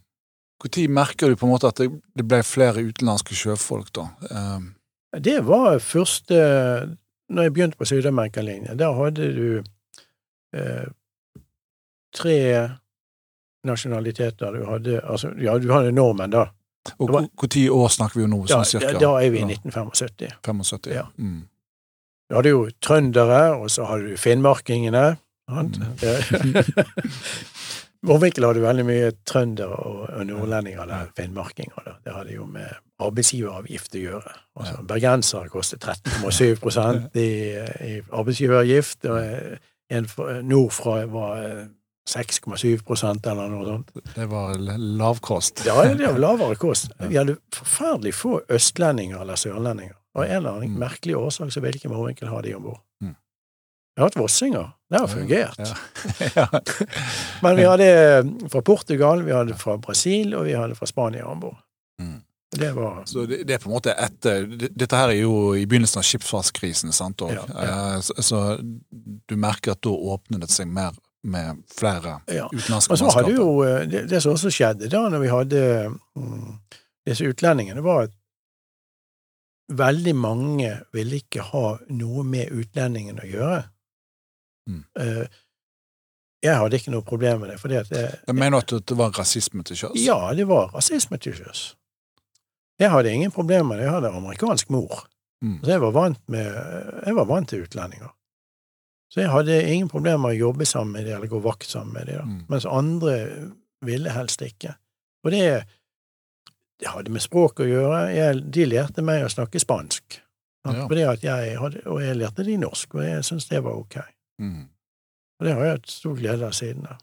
[0.62, 1.90] Når merker du på en måte at det,
[2.28, 4.04] ble flere utenlandske sjøfolk, da?
[4.30, 4.60] Eh,
[5.20, 6.38] Det var første
[7.32, 9.62] Når jeg begynte på Syd-Amerika-linjen, der hadde du
[10.54, 10.86] eh,
[12.14, 12.38] tre
[13.64, 14.52] nasjonaliteter.
[14.52, 16.46] Du hadde altså, ja, du hadde nordmenn, da.
[16.98, 17.28] og når
[17.70, 18.92] år snakker vi jo nå, Da, sånn cirka?
[18.92, 20.34] da, da er vi i Ja, 1975.
[20.44, 20.92] 75?
[20.92, 21.06] Ja.
[21.16, 21.44] Mm.
[22.28, 25.16] Du hadde jo trøndere, og så hadde du finnmarkingene.
[25.48, 25.72] Mm.
[28.02, 31.82] Eh, hadde veldig mye trøndere og, og nordlendinger der, finnmarkinger.
[31.86, 31.92] da.
[32.04, 32.66] Det hadde jo med
[33.00, 34.32] arbeidsgiveravgift å gjøre.
[34.56, 34.82] Altså, Ja.
[34.82, 37.28] Bergensere kostet 13,7 i,
[37.92, 39.58] i arbeidsgiveravgift, og
[39.90, 40.08] en
[40.48, 41.64] nordfra var eh,
[42.08, 43.90] 6,7% eller noe sånt.
[44.16, 45.62] Det var lavkost.
[45.66, 46.90] Ja, det var lavere kost.
[47.08, 49.94] Vi hadde forferdelig få østlendinger eller sørlendinger.
[50.14, 50.80] Av en eller annen Mm.
[50.82, 52.80] merkelig årsak så ville ikke Vormvinkel ha de om bord.
[53.94, 54.70] Vi har hatt vossinger.
[54.90, 55.58] Det har fungert.
[55.58, 55.74] Ja.
[56.36, 56.60] ja.
[57.42, 57.88] Men vi hadde
[58.52, 61.58] fra Portugal, vi hadde fra Brasil, og vi hadde fra Spania om bord.
[62.00, 62.20] Mm.
[62.56, 65.62] Det var Så det, det er på en måte etter Dette her er jo i
[65.64, 67.22] begynnelsen av skipsfartskrisen, sant?
[67.24, 68.40] Og, Ja, eh, Så, så
[69.28, 70.92] du merker at da åpnet det seg mer
[71.24, 72.48] med flere Ja.
[72.52, 73.32] utenlandske mannskaper.
[73.32, 75.62] jo eh, det, det som også skjedde da når vi hadde
[76.18, 76.58] mm,
[77.08, 78.18] disse utlendingene, var at
[79.72, 83.62] veldig mange ville ikke ha noe med utlendingene å gjøre.
[84.68, 84.84] Mm.
[85.00, 85.26] Eh,
[86.42, 89.14] jeg hadde ikke noe problem med det, fordi at jeg, Jeg mener at det var
[89.18, 89.94] rasisme til sjøs.
[90.02, 91.76] Ja, det var rasisme til sjøs.
[92.82, 93.84] Jeg hadde ingen problemer med det.
[93.86, 95.04] Jeg hadde amerikansk mor.
[95.42, 95.60] Mm.
[95.62, 96.46] Så jeg var vant med
[97.06, 98.10] Jeg var vant til utlendinger.
[99.12, 101.92] Så jeg hadde ingen problemer med å jobbe sammen med dem, eller gå vakt sammen
[101.92, 102.28] med dem.
[102.28, 102.44] Mm.
[102.48, 103.14] mens andre
[103.84, 104.74] ville helst ikke.
[105.24, 105.44] Og det,
[106.80, 108.00] det hadde med språk å gjøre.
[108.14, 110.18] Jeg, de lærte meg å snakke spansk.
[110.64, 110.86] Ja.
[110.86, 113.98] Fordi at jeg hadde, og jeg lærte de norsk, og jeg syntes det var ok.
[114.42, 114.66] Mm.
[115.40, 116.82] Og det har jeg hatt stor glede av siden.
[116.86, 116.98] da.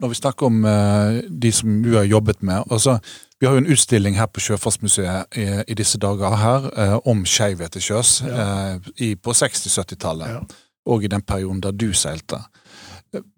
[0.00, 2.98] Når vi snakker om uh, de som du har jobbet med altså,
[3.40, 7.22] Vi har jo en utstilling her på Sjøfartsmuseet i, i disse dager her uh, om
[7.24, 8.74] skeivhet til sjøs Ja.
[8.76, 10.40] uh, i- på 60-70-tallet, Ja.
[10.86, 12.42] og i den perioden da du seilte.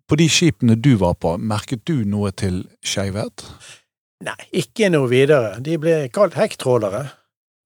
[0.08, 3.44] På de skipene du var på, merket du noe til skeivhet?
[4.24, 5.60] Nei, ikke noe videre.
[5.62, 7.04] De ble kalt hekktrålere.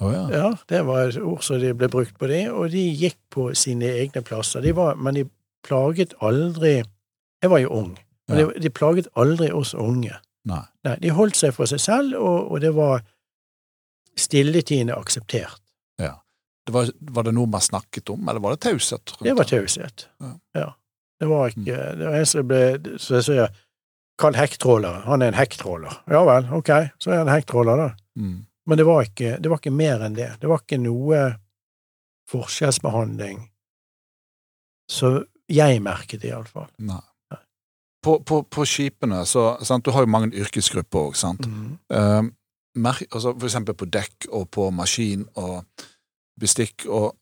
[0.02, 0.22] Å ja.
[0.34, 3.92] Ja, det var ord som de ble brukt på det, og de gikk på sine
[4.02, 4.64] egne plasser.
[4.64, 5.26] De var, men de
[5.66, 6.80] plaget aldri
[7.42, 7.92] Jeg var jo ung,
[8.28, 8.46] men Ja.
[8.50, 10.14] de, de plaget aldri oss unge.
[10.46, 10.62] Nei.
[10.86, 13.02] Nei, de holdt seg for seg selv, og, og det var
[14.18, 15.58] stilletiende akseptert.
[16.66, 19.16] Det var, var det noe man snakket om, eller var det taushet?
[19.18, 20.04] Det var taushet.
[20.22, 20.28] Ja.
[20.54, 20.68] Ja.
[21.18, 22.60] Det var ikke Det var en som ble
[22.98, 23.50] Så jeg sier
[24.18, 25.00] Kall hekktråler.
[25.08, 25.96] Han er en hekktråler.
[26.10, 26.70] Ja vel, ok,
[27.02, 27.88] så er han hekktråler, da.
[28.14, 28.44] Mm.
[28.66, 30.28] Men det var, ikke, det var ikke mer enn det.
[30.40, 31.22] Det var ikke noe
[32.30, 33.40] forskjellsbehandling
[34.92, 35.22] så
[35.52, 36.68] jeg merket, iallfall.
[36.84, 37.00] Nei.
[38.02, 41.46] På, på, på skipene, så sant, Du har jo mange yrkesgrupper òg, sant.
[41.46, 41.76] Mm.
[41.94, 42.22] Eh,
[42.82, 45.62] mer, altså for eksempel på dekk og på maskin og
[46.40, 47.12] bestikk og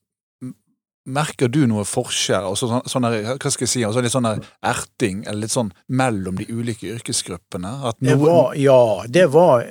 [1.11, 4.29] Merker du noe forskjell, altså sånn, sånn der, hva skal jeg si, altså litt sånn
[4.29, 7.71] erting, eller litt sånn mellom de ulike yrkesgruppene?
[7.89, 8.77] At Det var, ja,
[9.09, 9.65] det var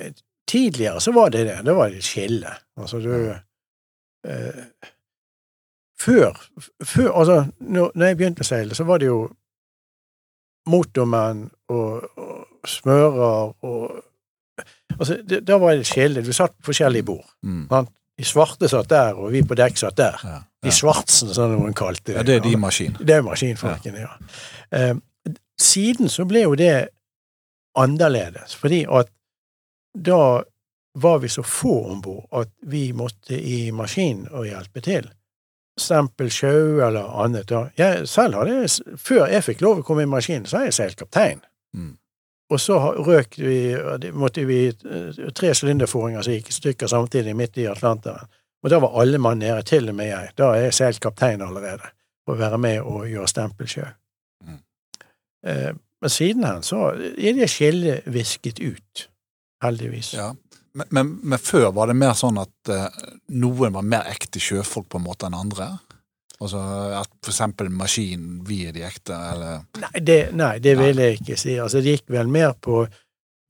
[0.50, 1.58] Tidligere så var det det.
[1.66, 2.50] Det var et skille.
[2.80, 4.64] Altså, du eh,
[6.00, 6.32] Før,
[6.84, 9.20] før Altså, når, når jeg begynte å seile, så var det jo
[10.70, 14.06] motormenn og, og smører og
[15.00, 16.20] Altså, det, da var det et skille.
[16.20, 17.24] Du satt på forskjellige bord.
[17.46, 17.62] mm,
[18.18, 20.18] De svarte satt der, og vi på dekk satt der.
[20.24, 22.16] ja, De svartsene, svartsen, som noen kalte det.
[22.18, 22.96] ja, det er de maskin.
[23.00, 24.10] Det er maskinfolkene, ja.
[24.76, 24.92] Eh,
[25.60, 26.74] siden så ble jo det
[27.80, 29.08] annerledes, fordi at
[29.94, 30.42] da
[30.98, 35.06] var vi så få om bord at vi måtte i maskin og hjelpe til.
[35.80, 37.52] Stempel sjau eller annet.
[37.78, 38.66] Jeg selv hadde,
[38.98, 41.40] før jeg fikk lov å komme i maskin, så har jeg seilt kaptein.
[41.76, 41.94] Mm.
[42.50, 43.60] Og så røk vi,
[44.12, 48.26] måtte vi eh, tre sylinderforinger som gikk i stykker samtidig midt i Atlanteren.
[48.60, 50.32] Og da var alle mann nede, til og med jeg.
[50.36, 51.94] Da er jeg seilt kaptein allerede
[52.28, 53.86] å være med og gjøre stempelsjø.
[54.46, 54.58] Mm.
[55.46, 59.06] Eh, men sidenhen så er det skillet visket ut,
[59.64, 60.14] heldigvis.
[60.14, 60.30] Ja.
[60.72, 62.86] Men, men, men før var det mer sånn at uh,
[63.34, 65.72] noen var mer ekte sjøfolk på en måte enn andre?
[66.40, 66.60] Altså
[66.96, 71.18] at for eksempel maskin, vi er de ekte, eller Nei, det, nei, det vil jeg
[71.18, 71.58] ikke si.
[71.60, 72.86] Altså, det gikk vel mer på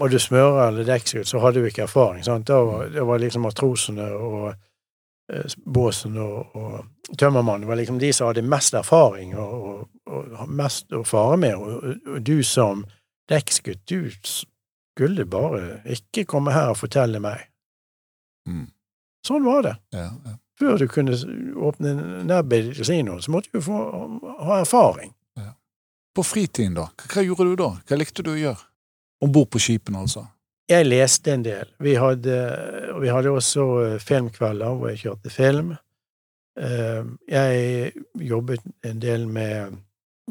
[0.01, 2.25] Var du smører eller dekksgutt, så hadde du ikke erfaring.
[2.25, 2.47] Sant?
[2.49, 8.09] Da var, det var liksom matrosene og eh, båsen og, og tømmermannen var liksom de
[8.17, 11.53] som hadde mest erfaring og, og, og mest å fare med.
[11.61, 12.87] Og du som
[13.29, 14.09] dekksgutt, du
[15.01, 17.47] skulle bare ikke komme her og fortelle meg.
[18.49, 18.67] mm,
[19.27, 19.75] Sånn var det.
[19.97, 20.37] ja, ja.
[20.61, 21.15] Før du kunne
[21.57, 21.91] åpne
[22.53, 23.79] i kasinoen, så måtte du få
[24.45, 25.15] ha erfaring.
[26.13, 26.89] På fritiden, da?
[27.01, 27.69] Hva, hva gjorde du da?
[27.89, 28.61] Hva likte du å gjøre?
[29.25, 30.27] Om bord på skipene, altså?
[30.69, 31.71] Jeg leste en del.
[31.81, 32.35] Vi hadde,
[33.01, 35.71] vi hadde også eh, filmkvelder hvor jeg kjørte film.
[36.61, 37.93] Eh, Jeg
[38.29, 39.79] jobbet en del med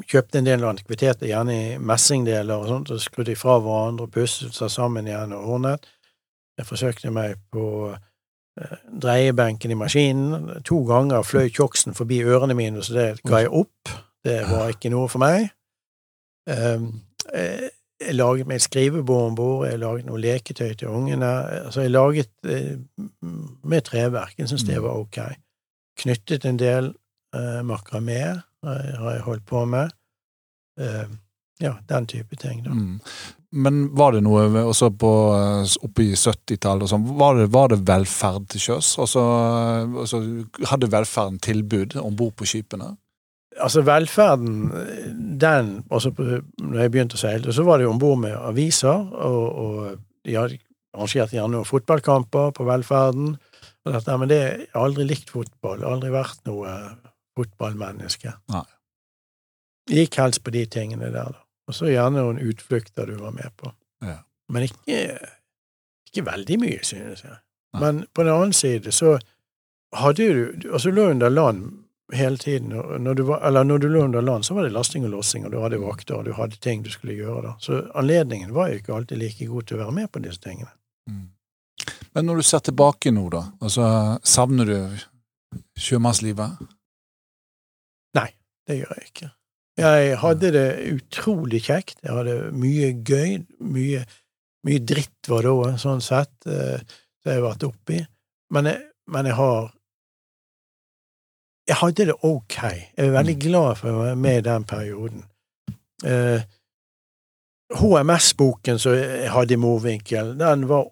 [0.07, 4.53] Kjøpte en del antikviteter, gjerne i messingdeler og sånt, og skrudde fra hverandre og pusset
[4.55, 5.89] seg sammen igjen og ordnet.
[6.59, 10.49] Jeg forsøkte meg på eh, dreiebenken i maskinen.
[10.67, 13.91] To ganger fløy tjoksen forbi ørene mine, så det ga jeg opp.
[14.23, 15.49] Det var ikke noe for meg.
[16.49, 16.79] Eh,
[17.33, 17.67] eh,
[17.99, 21.27] jeg laget meg et skrivebord om bord, jeg laget noe leketøy til ungene.
[21.65, 22.77] Altså, jeg laget eh,
[23.67, 24.37] med treverk.
[24.37, 24.83] Jeg syntes det Mm.
[24.83, 25.19] var ok.
[25.99, 26.93] Knyttet en del
[27.67, 29.91] makramé har jeg holdt på med.
[30.79, 31.05] Eh,
[31.59, 32.71] ja, den type ting, da.
[32.71, 32.99] Mm.
[33.51, 37.71] Men var det noe også på eh, oppe i 70-tallet og sånn, var, det- var
[37.73, 38.93] det velferd til sjøs?
[39.01, 39.23] Altså,
[40.03, 40.21] altså,
[40.69, 42.93] hadde velferden tilbud om bord på skipene?
[43.59, 44.69] Altså, velferden,
[45.41, 46.23] den også på,
[46.61, 49.97] Når jeg begynte å seile, så var det jo om bord med aviser, og, og
[50.27, 50.59] de hadde
[50.93, 53.33] arrangert gjerne noen fotballkamper på velferden.
[53.85, 55.83] Og dette, men det jeg har aldri likt fotball.
[55.87, 56.71] Aldri vært noe
[57.39, 58.35] fotballmenneske.
[58.53, 58.65] Nei.
[59.89, 61.45] Gikk helst på de tingene der, da.
[61.69, 63.71] Og så gjerne noen utflukter du var med på.
[64.05, 64.19] Ja.
[64.49, 65.17] Men ikke,
[66.09, 67.37] ikke veldig mye, synes jeg.
[67.73, 67.81] Nei.
[67.83, 69.19] Men på den annen side så
[69.93, 71.67] hadde du Altså, du lå under land
[72.13, 72.73] hele tiden.
[72.73, 75.11] og Når du, var, eller når du lå under land, så var det lasting og
[75.13, 77.53] lossing, og du hadde vakter, og du hadde ting du skulle gjøre da.
[77.59, 80.71] Så anledningen var jo ikke alltid like god til å være med på disse tingene.
[81.09, 81.27] Mm.
[82.13, 83.85] Men når du ser tilbake nå, da, altså,
[84.25, 84.79] savner du
[85.77, 86.65] sjømannslivet?
[88.69, 89.29] Det gjør jeg ikke.
[89.79, 92.01] Jeg hadde det utrolig kjekt.
[92.03, 93.39] Jeg hadde mye gøy.
[93.73, 94.03] Mye,
[94.67, 96.83] mye dritt var det òg, sånn sett, eh,
[97.19, 98.01] som jeg har vært oppi.
[98.53, 99.75] Men jeg, men jeg har
[101.69, 102.55] Jeg hadde det ok.
[102.97, 105.19] Jeg er veldig glad for å være med i den perioden.
[106.01, 106.41] Eh,
[107.77, 110.87] HMS-boken som jeg hadde i Morvinkel, den var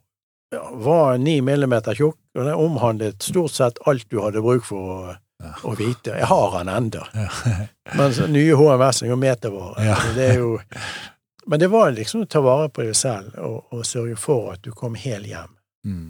[0.52, 5.18] var 9 millimeter tjukk, og den omhandlet stort sett alt du hadde bruk for
[5.64, 5.76] å, Ja.
[5.80, 6.16] vite.
[6.20, 9.86] Jeg har han men Mens nye HMS er jo metervare.
[9.86, 9.96] Ja.
[10.16, 10.60] Det er jo,
[11.48, 14.64] men det var liksom å ta vare på deg selv og, og sørge for at
[14.66, 15.54] du kom hel hjem.
[15.88, 16.08] Mm.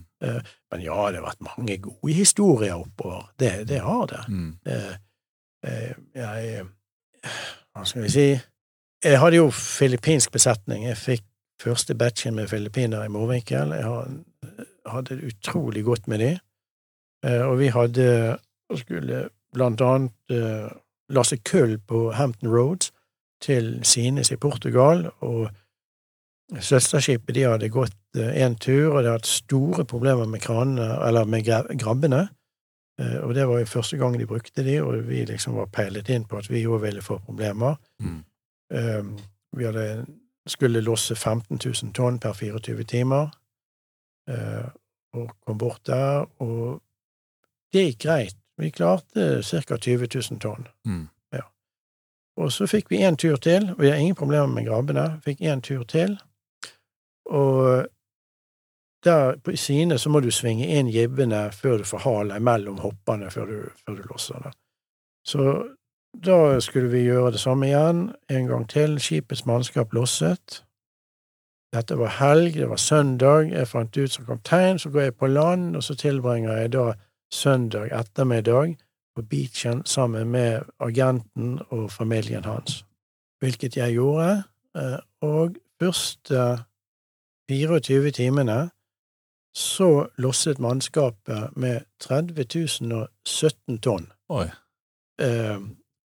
[0.71, 3.28] Men ja, det har vært mange gode historier oppover.
[3.38, 4.23] Det, det har det.
[4.30, 4.47] Mm.
[4.65, 4.78] det
[5.63, 6.63] eh, jeg
[7.76, 8.28] Hva skal vi si
[9.04, 10.88] Jeg hadde jo filippinsk besetning.
[10.89, 11.23] Jeg fikk
[11.62, 13.76] første batchen med filippinere i Morvinkel.
[13.78, 13.86] Jeg
[14.89, 16.32] hadde det utrolig godt med de.
[17.26, 18.08] Eh, Og vi hadde
[18.75, 20.67] skulle blant annet eh,
[21.10, 22.91] laste kull på Hampton Roads
[23.41, 25.49] til Sines i Portugal, og
[26.60, 31.25] søsterskipet de hadde gått én tur, og de hadde hatt store problemer med kranene, eller
[31.25, 31.45] med
[31.80, 32.27] grabbene.
[32.99, 36.10] Eh, Og det var jo første gang de brukte de, og vi liksom var peilet
[36.10, 37.75] inn på at vi òg ville få problemer.
[37.99, 38.23] Mm.
[38.73, 39.03] Eh,
[39.58, 40.06] Vi hadde,
[40.47, 43.30] skulle losse 15 000 tonn per 24 timer,
[44.30, 44.65] eh,
[45.13, 46.82] og kom bort der, og
[47.73, 48.36] det gikk greit.
[48.58, 49.78] Vi klarte ca.
[49.78, 50.67] 20 000 tonn.
[50.86, 51.08] Mm.
[52.38, 55.22] Og så fikk vi én tur til, og vi har ingen problemer med grabbene.
[55.26, 56.20] Fikk én tur til,
[57.26, 57.88] og
[59.06, 63.32] der på sine så må du svinge inn jibbene før du får halen mellom hoppene
[63.32, 64.54] før du, før du losser det.
[65.28, 65.63] Så
[66.26, 69.00] da skulle vi gjøre det samme igjen, en gang til.
[69.00, 70.63] Skipets mannskap losset.
[71.74, 73.52] Dette var helg, det var søndag.
[73.52, 76.93] Jeg fant ut som kaptein, så går jeg på land, og så tilbringer jeg da
[77.33, 78.77] søndag ettermiddag
[79.15, 82.85] på beachen sammen med agenten og familien hans,
[83.39, 84.43] hvilket jeg gjorde.
[84.77, 86.63] eh, Og første
[87.49, 88.69] 24 timene
[89.55, 92.45] så losset mannskapet med 30
[93.25, 94.11] 017 tonn
[95.19, 95.57] eh,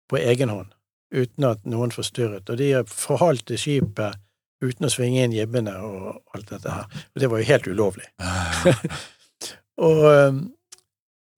[0.08, 0.70] på egen hånd,
[1.10, 2.50] uten at noen forstyrret.
[2.50, 4.14] Og de forhalte skipet
[4.62, 6.84] uten å svinge inn jibbene og alt dette her.
[7.14, 8.06] Og det var jo helt ulovlig.
[9.88, 10.36] Og eh,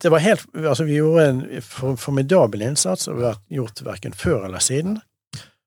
[0.02, 4.44] det var helt Altså, vi gjorde en formidabel innsats, og vi har gjort verken før
[4.48, 4.98] eller siden.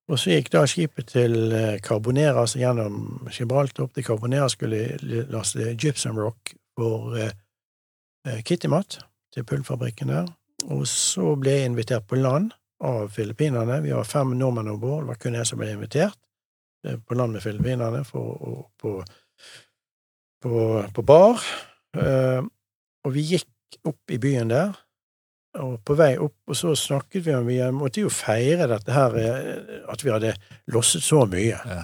[0.08, 4.96] Og så gikk da skipet til eh, Carbonera, altså gjennom Gibraltar opp til Carbonera, skulle
[5.34, 7.34] laste gypsum rock for eh,
[8.28, 9.02] eh, Kittimat,
[9.36, 10.30] til pulverfabrikken der.
[10.72, 12.54] Og så ble jeg invitert på land
[12.88, 13.82] av filippinerne.
[13.84, 16.20] Vi var fem nordmenn om bord, det var kun jeg som ble invitert
[16.88, 18.96] eh, på land med filippinerne og, på,
[20.46, 20.64] på,
[20.96, 21.44] på bar.
[21.98, 23.48] Og vi gikk
[23.86, 24.76] opp i byen der,
[25.58, 29.16] og på vei opp, og så snakket vi om Vi måtte jo feire dette her,
[29.18, 30.34] eh, at vi hadde
[30.74, 31.58] losset så mye.
[31.66, 31.84] Ja.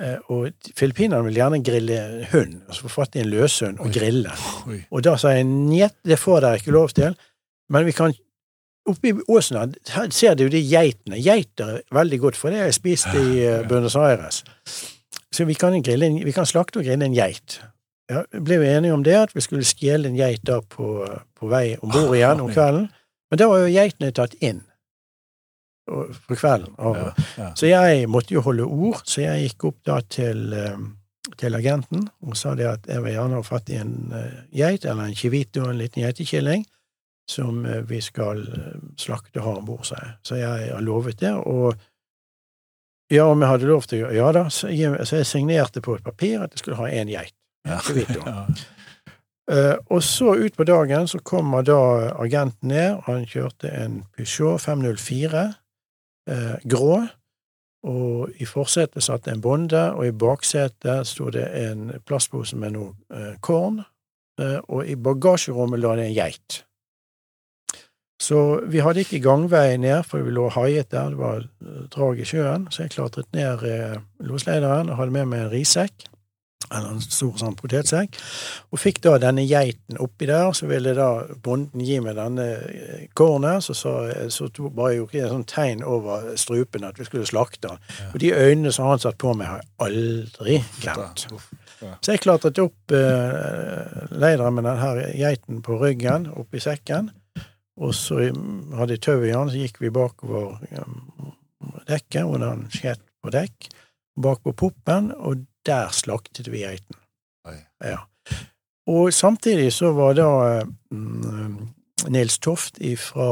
[0.00, 0.48] Eh, Og
[0.78, 1.98] filippinerne vil gjerne grille
[2.32, 3.92] hund, altså få fatt i en løshund og Oi.
[3.92, 4.32] grille.
[4.66, 4.78] Oi.
[4.90, 7.16] Og da sa jeg njet, det får dere ikke lov til,
[7.70, 8.14] men vi kan
[8.82, 11.20] Oppe i åsen her, her ser du de geitene.
[11.22, 14.40] Geiter er veldig godt, for det har jeg spist i eh, Buenos Aires.
[15.30, 17.60] Så vi kan, grille vi kan slakte og grille en geit.
[18.12, 21.06] Ja, ble vi enige om det, at vi skulle stjele en geit da på,
[21.38, 22.90] på vei om bord igjen om kvelden.
[23.32, 24.60] Men da var jo geitene tatt inn
[25.88, 26.74] på for kvelden.
[26.78, 27.52] Ja, ja.
[27.58, 30.82] så jeg måtte jo holde ord, så jeg gikk opp da til, eh,
[31.40, 34.84] til agenten og sa det at jeg vil gjerne ha fatt i en eh, geit,
[34.84, 36.66] eller en chivito, en liten geitekilling,
[37.28, 38.44] som eh, vi skal
[39.00, 40.14] slakte og ha om bord, sa jeg.
[40.28, 41.74] Så jeg har lovet det, og
[43.12, 45.82] Ja, om jeg hadde lov til å gjøre Ja da, så jeg, så jeg signerte
[45.84, 47.34] på et papir at jeg skulle ha én geit.
[48.22, 48.46] Ja.
[49.50, 51.78] Eh, og så ut på dagen så kommer da
[52.22, 55.42] agenten ned, og han kjørte en Peugeot 504
[56.30, 57.00] uh, grå,
[57.82, 62.94] og i forsetet satt en bonde, og i baksetet sto det en plastpose med noe
[63.10, 63.82] uh, korn,
[64.40, 66.62] eh, og i bagasjerommet lå det en geit.
[68.22, 68.38] Så
[68.70, 72.26] vi hadde ikke gangvei ned, for vi lå haiet der, det var eh, drag i
[72.28, 76.06] sjøen, så jeg klatret ned eh, loslederen og hadde med meg en rissekk,
[76.72, 78.18] eller en stor sånn potetsekk,
[78.72, 81.08] og fikk da denne geiten oppi der, så ville da
[81.44, 83.94] bonden gi meg denne eh, kornet, så, så,
[84.32, 87.82] så to, bare gjorde jeg et sånt tegn over strupen at vi skulle slakte den.
[87.98, 88.10] Ja.
[88.12, 91.26] Og de øynene som han satt på meg, har jeg aldri glemt.
[91.82, 91.96] Ja.
[91.98, 97.10] Så jeg klatret opp eh, leideren med denne geiten på ryggen, oppi sekken,
[97.82, 98.18] og så
[98.76, 101.32] hadde jeg tau i den, så gikk vi bakover um,
[101.88, 103.70] dekket, hvor den skjedde på dekk,
[104.22, 106.98] bak på poppen, og der slaktet vi geiten.
[107.82, 107.98] Ja.
[108.86, 110.28] Og samtidig så var da
[110.90, 111.68] mm,
[112.08, 113.28] Nils Toft fra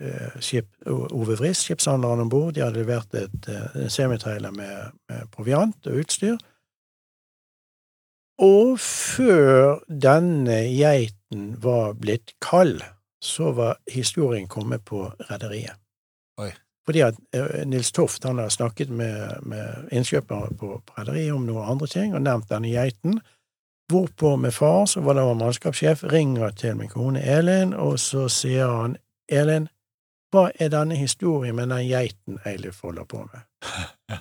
[0.00, 5.28] eh, skip, Ove Friis, skipshandleren om bord, de hadde levert et eh, semitrailer med, med
[5.32, 6.36] proviant og utstyr.
[8.42, 12.82] Og før denne geiten var blitt kald,
[13.22, 15.81] så var historien kommet på rederiet.
[16.86, 21.46] Fordi at eh, Nils Toft han har snakket med, med innkjøpere på, på rederiet om
[21.46, 23.20] noen andre ting, og nevnt denne geiten.
[23.92, 28.70] Hvorpå med far, som var da mannskapssjef, ringer til min kone Elin, og så sier
[28.70, 28.96] han
[29.28, 29.68] Elin,
[30.32, 33.40] hva er denne historien med den geiten Eilif holder på med?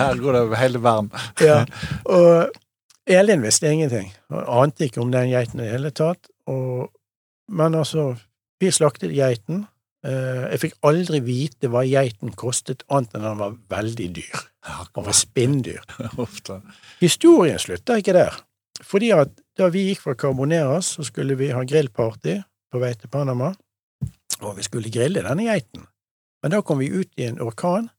[0.00, 1.10] Her går det hele verden.
[1.48, 1.64] Ja,
[2.04, 2.50] og
[3.06, 6.90] Elin visste ingenting, Han ante ikke om den geiten i det hele tatt, og,
[7.52, 8.14] men altså,
[8.60, 9.64] vi slaktet geiten.
[10.06, 14.44] Eh, Jeg fikk aldri vite hva geiten kostet, annet enn at den var veldig dyr.
[14.94, 15.82] Den var spinndyr.
[17.00, 18.36] Historien slutter ikke der,
[18.84, 22.38] fordi at da vi gikk fra Carboneras, så skulle vi ha grillparty
[22.72, 23.54] på vei til Panama,
[24.40, 25.86] og vi skulle grille denne geiten.
[26.42, 27.90] Men da kom vi ut i en orkan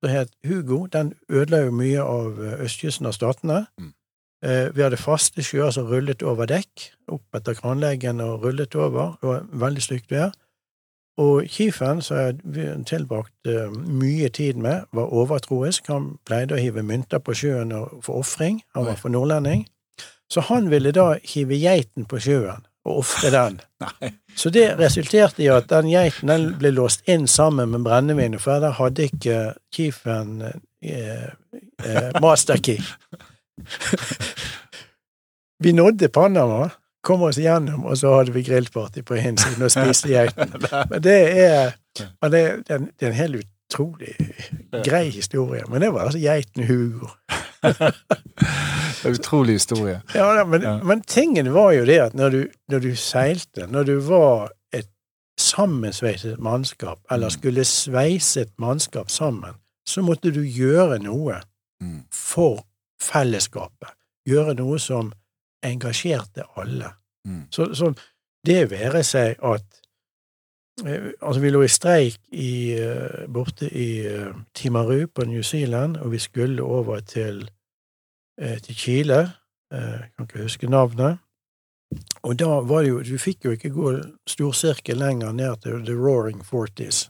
[0.00, 0.86] som het Hugo.
[0.88, 3.66] Den ødela jo mye av eh, østkysten av statene.
[3.80, 3.93] Mm.
[4.44, 9.16] Eh, Vi hadde faste sjøer som rullet over dekk, opp etter kranleggen og rullet over.
[9.20, 10.34] Det var veldig stygt vær.
[11.16, 15.88] Og Kifen, som jeg tilbrakte eh, mye tid med, var overtroisk.
[15.88, 17.72] Han pleide å hive mynter på sjøen
[18.02, 18.60] for ofring.
[18.74, 19.66] Han var for nordlending.
[20.32, 23.60] Så han ville da hive geiten på sjøen og ofre den.
[24.40, 28.60] Så det resulterte i at den geiten den ble låst inn sammen med brennevinet, for
[28.60, 29.38] der hadde ikke
[29.72, 31.30] Kifen eh,
[31.80, 32.82] eh, masterkey.
[35.64, 36.68] vi nådde Panama,
[37.04, 40.54] kom oss gjennom, og så hadde vi grillparty på hinsiden og spiste geiten.
[40.90, 41.72] Men det er,
[42.22, 43.36] men det, er- det er en- helt
[43.70, 44.14] utrolig
[44.84, 45.62] grei historie.
[45.68, 47.08] Men det var altså geiten Hugo.
[49.08, 50.00] Utrolig historie.
[50.14, 50.82] Ja, da, men, Ja.
[50.82, 54.88] men tingen var jo det at når du, når du seilte, når du var et
[55.38, 57.30] sammensveiset mannskap, eller Mm.
[57.30, 59.50] skulle sveise et mannskap sammen,
[59.86, 61.34] så måtte du gjøre noe
[61.80, 62.02] Mm.
[62.12, 62.64] for
[63.04, 63.92] fellesskapet.
[64.28, 65.12] Gjøre noe som
[65.64, 66.90] engasjerte alle.
[67.28, 67.46] Mm.
[67.52, 67.92] Så, så
[68.46, 69.80] det være seg at
[70.84, 75.96] eh, Altså, vi lå i streik i, eh, borte i eh, Timaru på New Zealand,
[75.96, 77.48] og vi skulle over til,
[78.38, 79.30] til Chile.
[79.70, 81.18] Jeg kan ikke huske navnet.
[82.22, 83.92] Og da var det jo Du fikk jo ikke gå
[84.26, 87.08] storsirkel lenger ned til The Roaring Forties.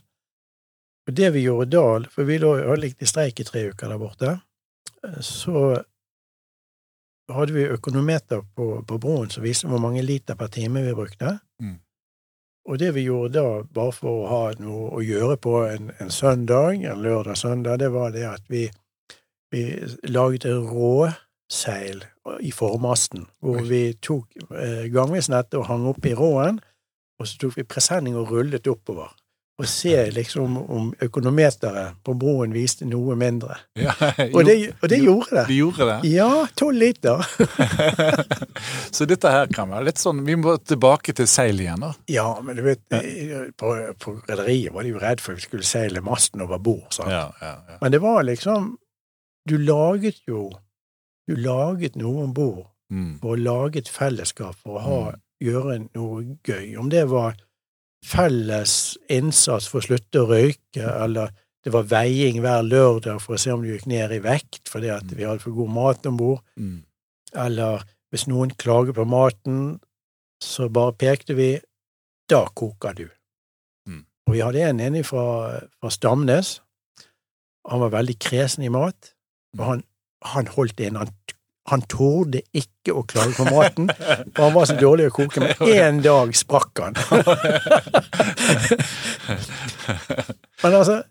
[1.08, 3.88] Og det vi gjorde da, for vi lå hadde ligget i streik i tre uker
[3.88, 4.38] der borte,
[5.20, 5.82] så
[7.32, 11.38] hadde vi økonometer på, på broen som viste hvor mange liter per time vi brukte.
[11.62, 11.78] Mm.
[12.64, 16.12] Og det vi gjorde da, bare for å ha noe å gjøre på en, en
[16.12, 18.64] søndag, en lørdag-søndag, det var det at vi,
[19.52, 19.64] vi
[20.08, 22.04] laget råseil
[22.40, 26.62] i formasten, hvor vi tok eh, gangveisnettet og hang opp i råen,
[27.20, 29.12] og så tok vi presenning og rullet oppover.
[29.62, 33.54] Og se liksom om økonometeret på broen viste noe mindre.
[33.84, 33.92] Ja,
[34.34, 35.44] Og det, og det gjorde det.
[35.46, 35.98] de gjorde det.
[36.10, 37.22] Ja, tolv liter.
[38.94, 41.92] Så dette her kan være litt sånn Vi må tilbake til seil igjen, da.
[42.10, 42.82] Ja, men du vet,
[43.60, 46.88] på, på rederiet var de jo redd for at vi skulle seile masten over bord.
[46.94, 47.10] sant?
[47.14, 47.78] Ja, ja, ja.
[47.82, 48.72] Men det var liksom
[49.48, 50.48] Du laget jo
[51.28, 53.14] Du laget noe om bord Mm.
[53.18, 54.96] for å lage et fellesskap, for å ha,
[55.42, 56.74] gjøre noe gøy.
[56.78, 57.32] Om det var
[58.04, 61.32] felles innsats for å slutte å røyke, eller
[61.64, 64.90] det var veiing hver lørdag for å se om du gikk ned i vekt fordi
[64.92, 66.82] at vi hadde for god mat om bord, Mm.
[67.34, 69.80] eller hvis noen klager på maten,
[70.42, 71.48] så bare pekte vi
[72.28, 73.08] da koker du.
[73.88, 74.04] Mm.
[74.28, 76.60] Og vi hadde en inne fra, fra Stamnes.
[77.68, 79.14] Han var veldig kresen i mat,
[79.58, 79.82] og han,
[80.22, 80.96] han holdt inn.
[81.00, 81.10] Han,
[81.70, 83.88] han torde ikke å klage på maten,
[84.34, 85.40] for han var så dårlig å koke.
[85.40, 86.94] Men én dag sprakk han.
[90.62, 91.02] Men altså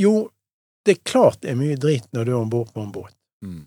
[0.00, 0.30] Jo,
[0.84, 3.14] det er klart det er mye dritt når du er om bord på en båt.
[3.44, 3.64] Mm.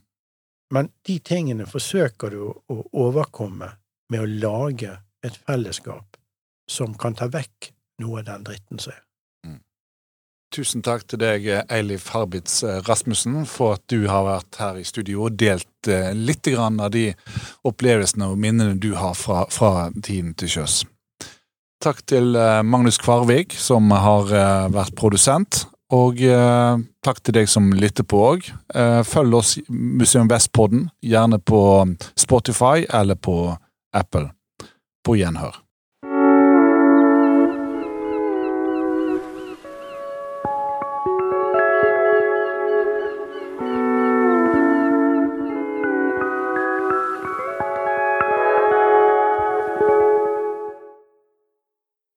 [0.74, 3.70] Men de tingene forsøker du å overkomme
[4.14, 4.94] med å lage
[5.26, 6.18] et fellesskap
[6.70, 7.72] som kan ta vekk
[8.04, 9.02] noe av den dritten som er.
[10.50, 15.28] Tusen takk til deg, Eilif Harbitz Rasmussen, for at du har vært her i studio
[15.28, 17.12] og delt eh, litt av de
[17.70, 20.80] opplevelsene og minnene du har fra, fra tiden til sjøs.
[21.86, 25.68] Takk til eh, Magnus Kvarvik, som har eh, vært produsent.
[25.94, 28.50] Og eh, takk til deg som lytter på òg.
[28.74, 31.62] Eh, følg oss Museum Vest-podden, gjerne på
[32.18, 33.54] Spotify eller på
[33.94, 34.32] Apple.
[35.06, 35.62] På gjenhør.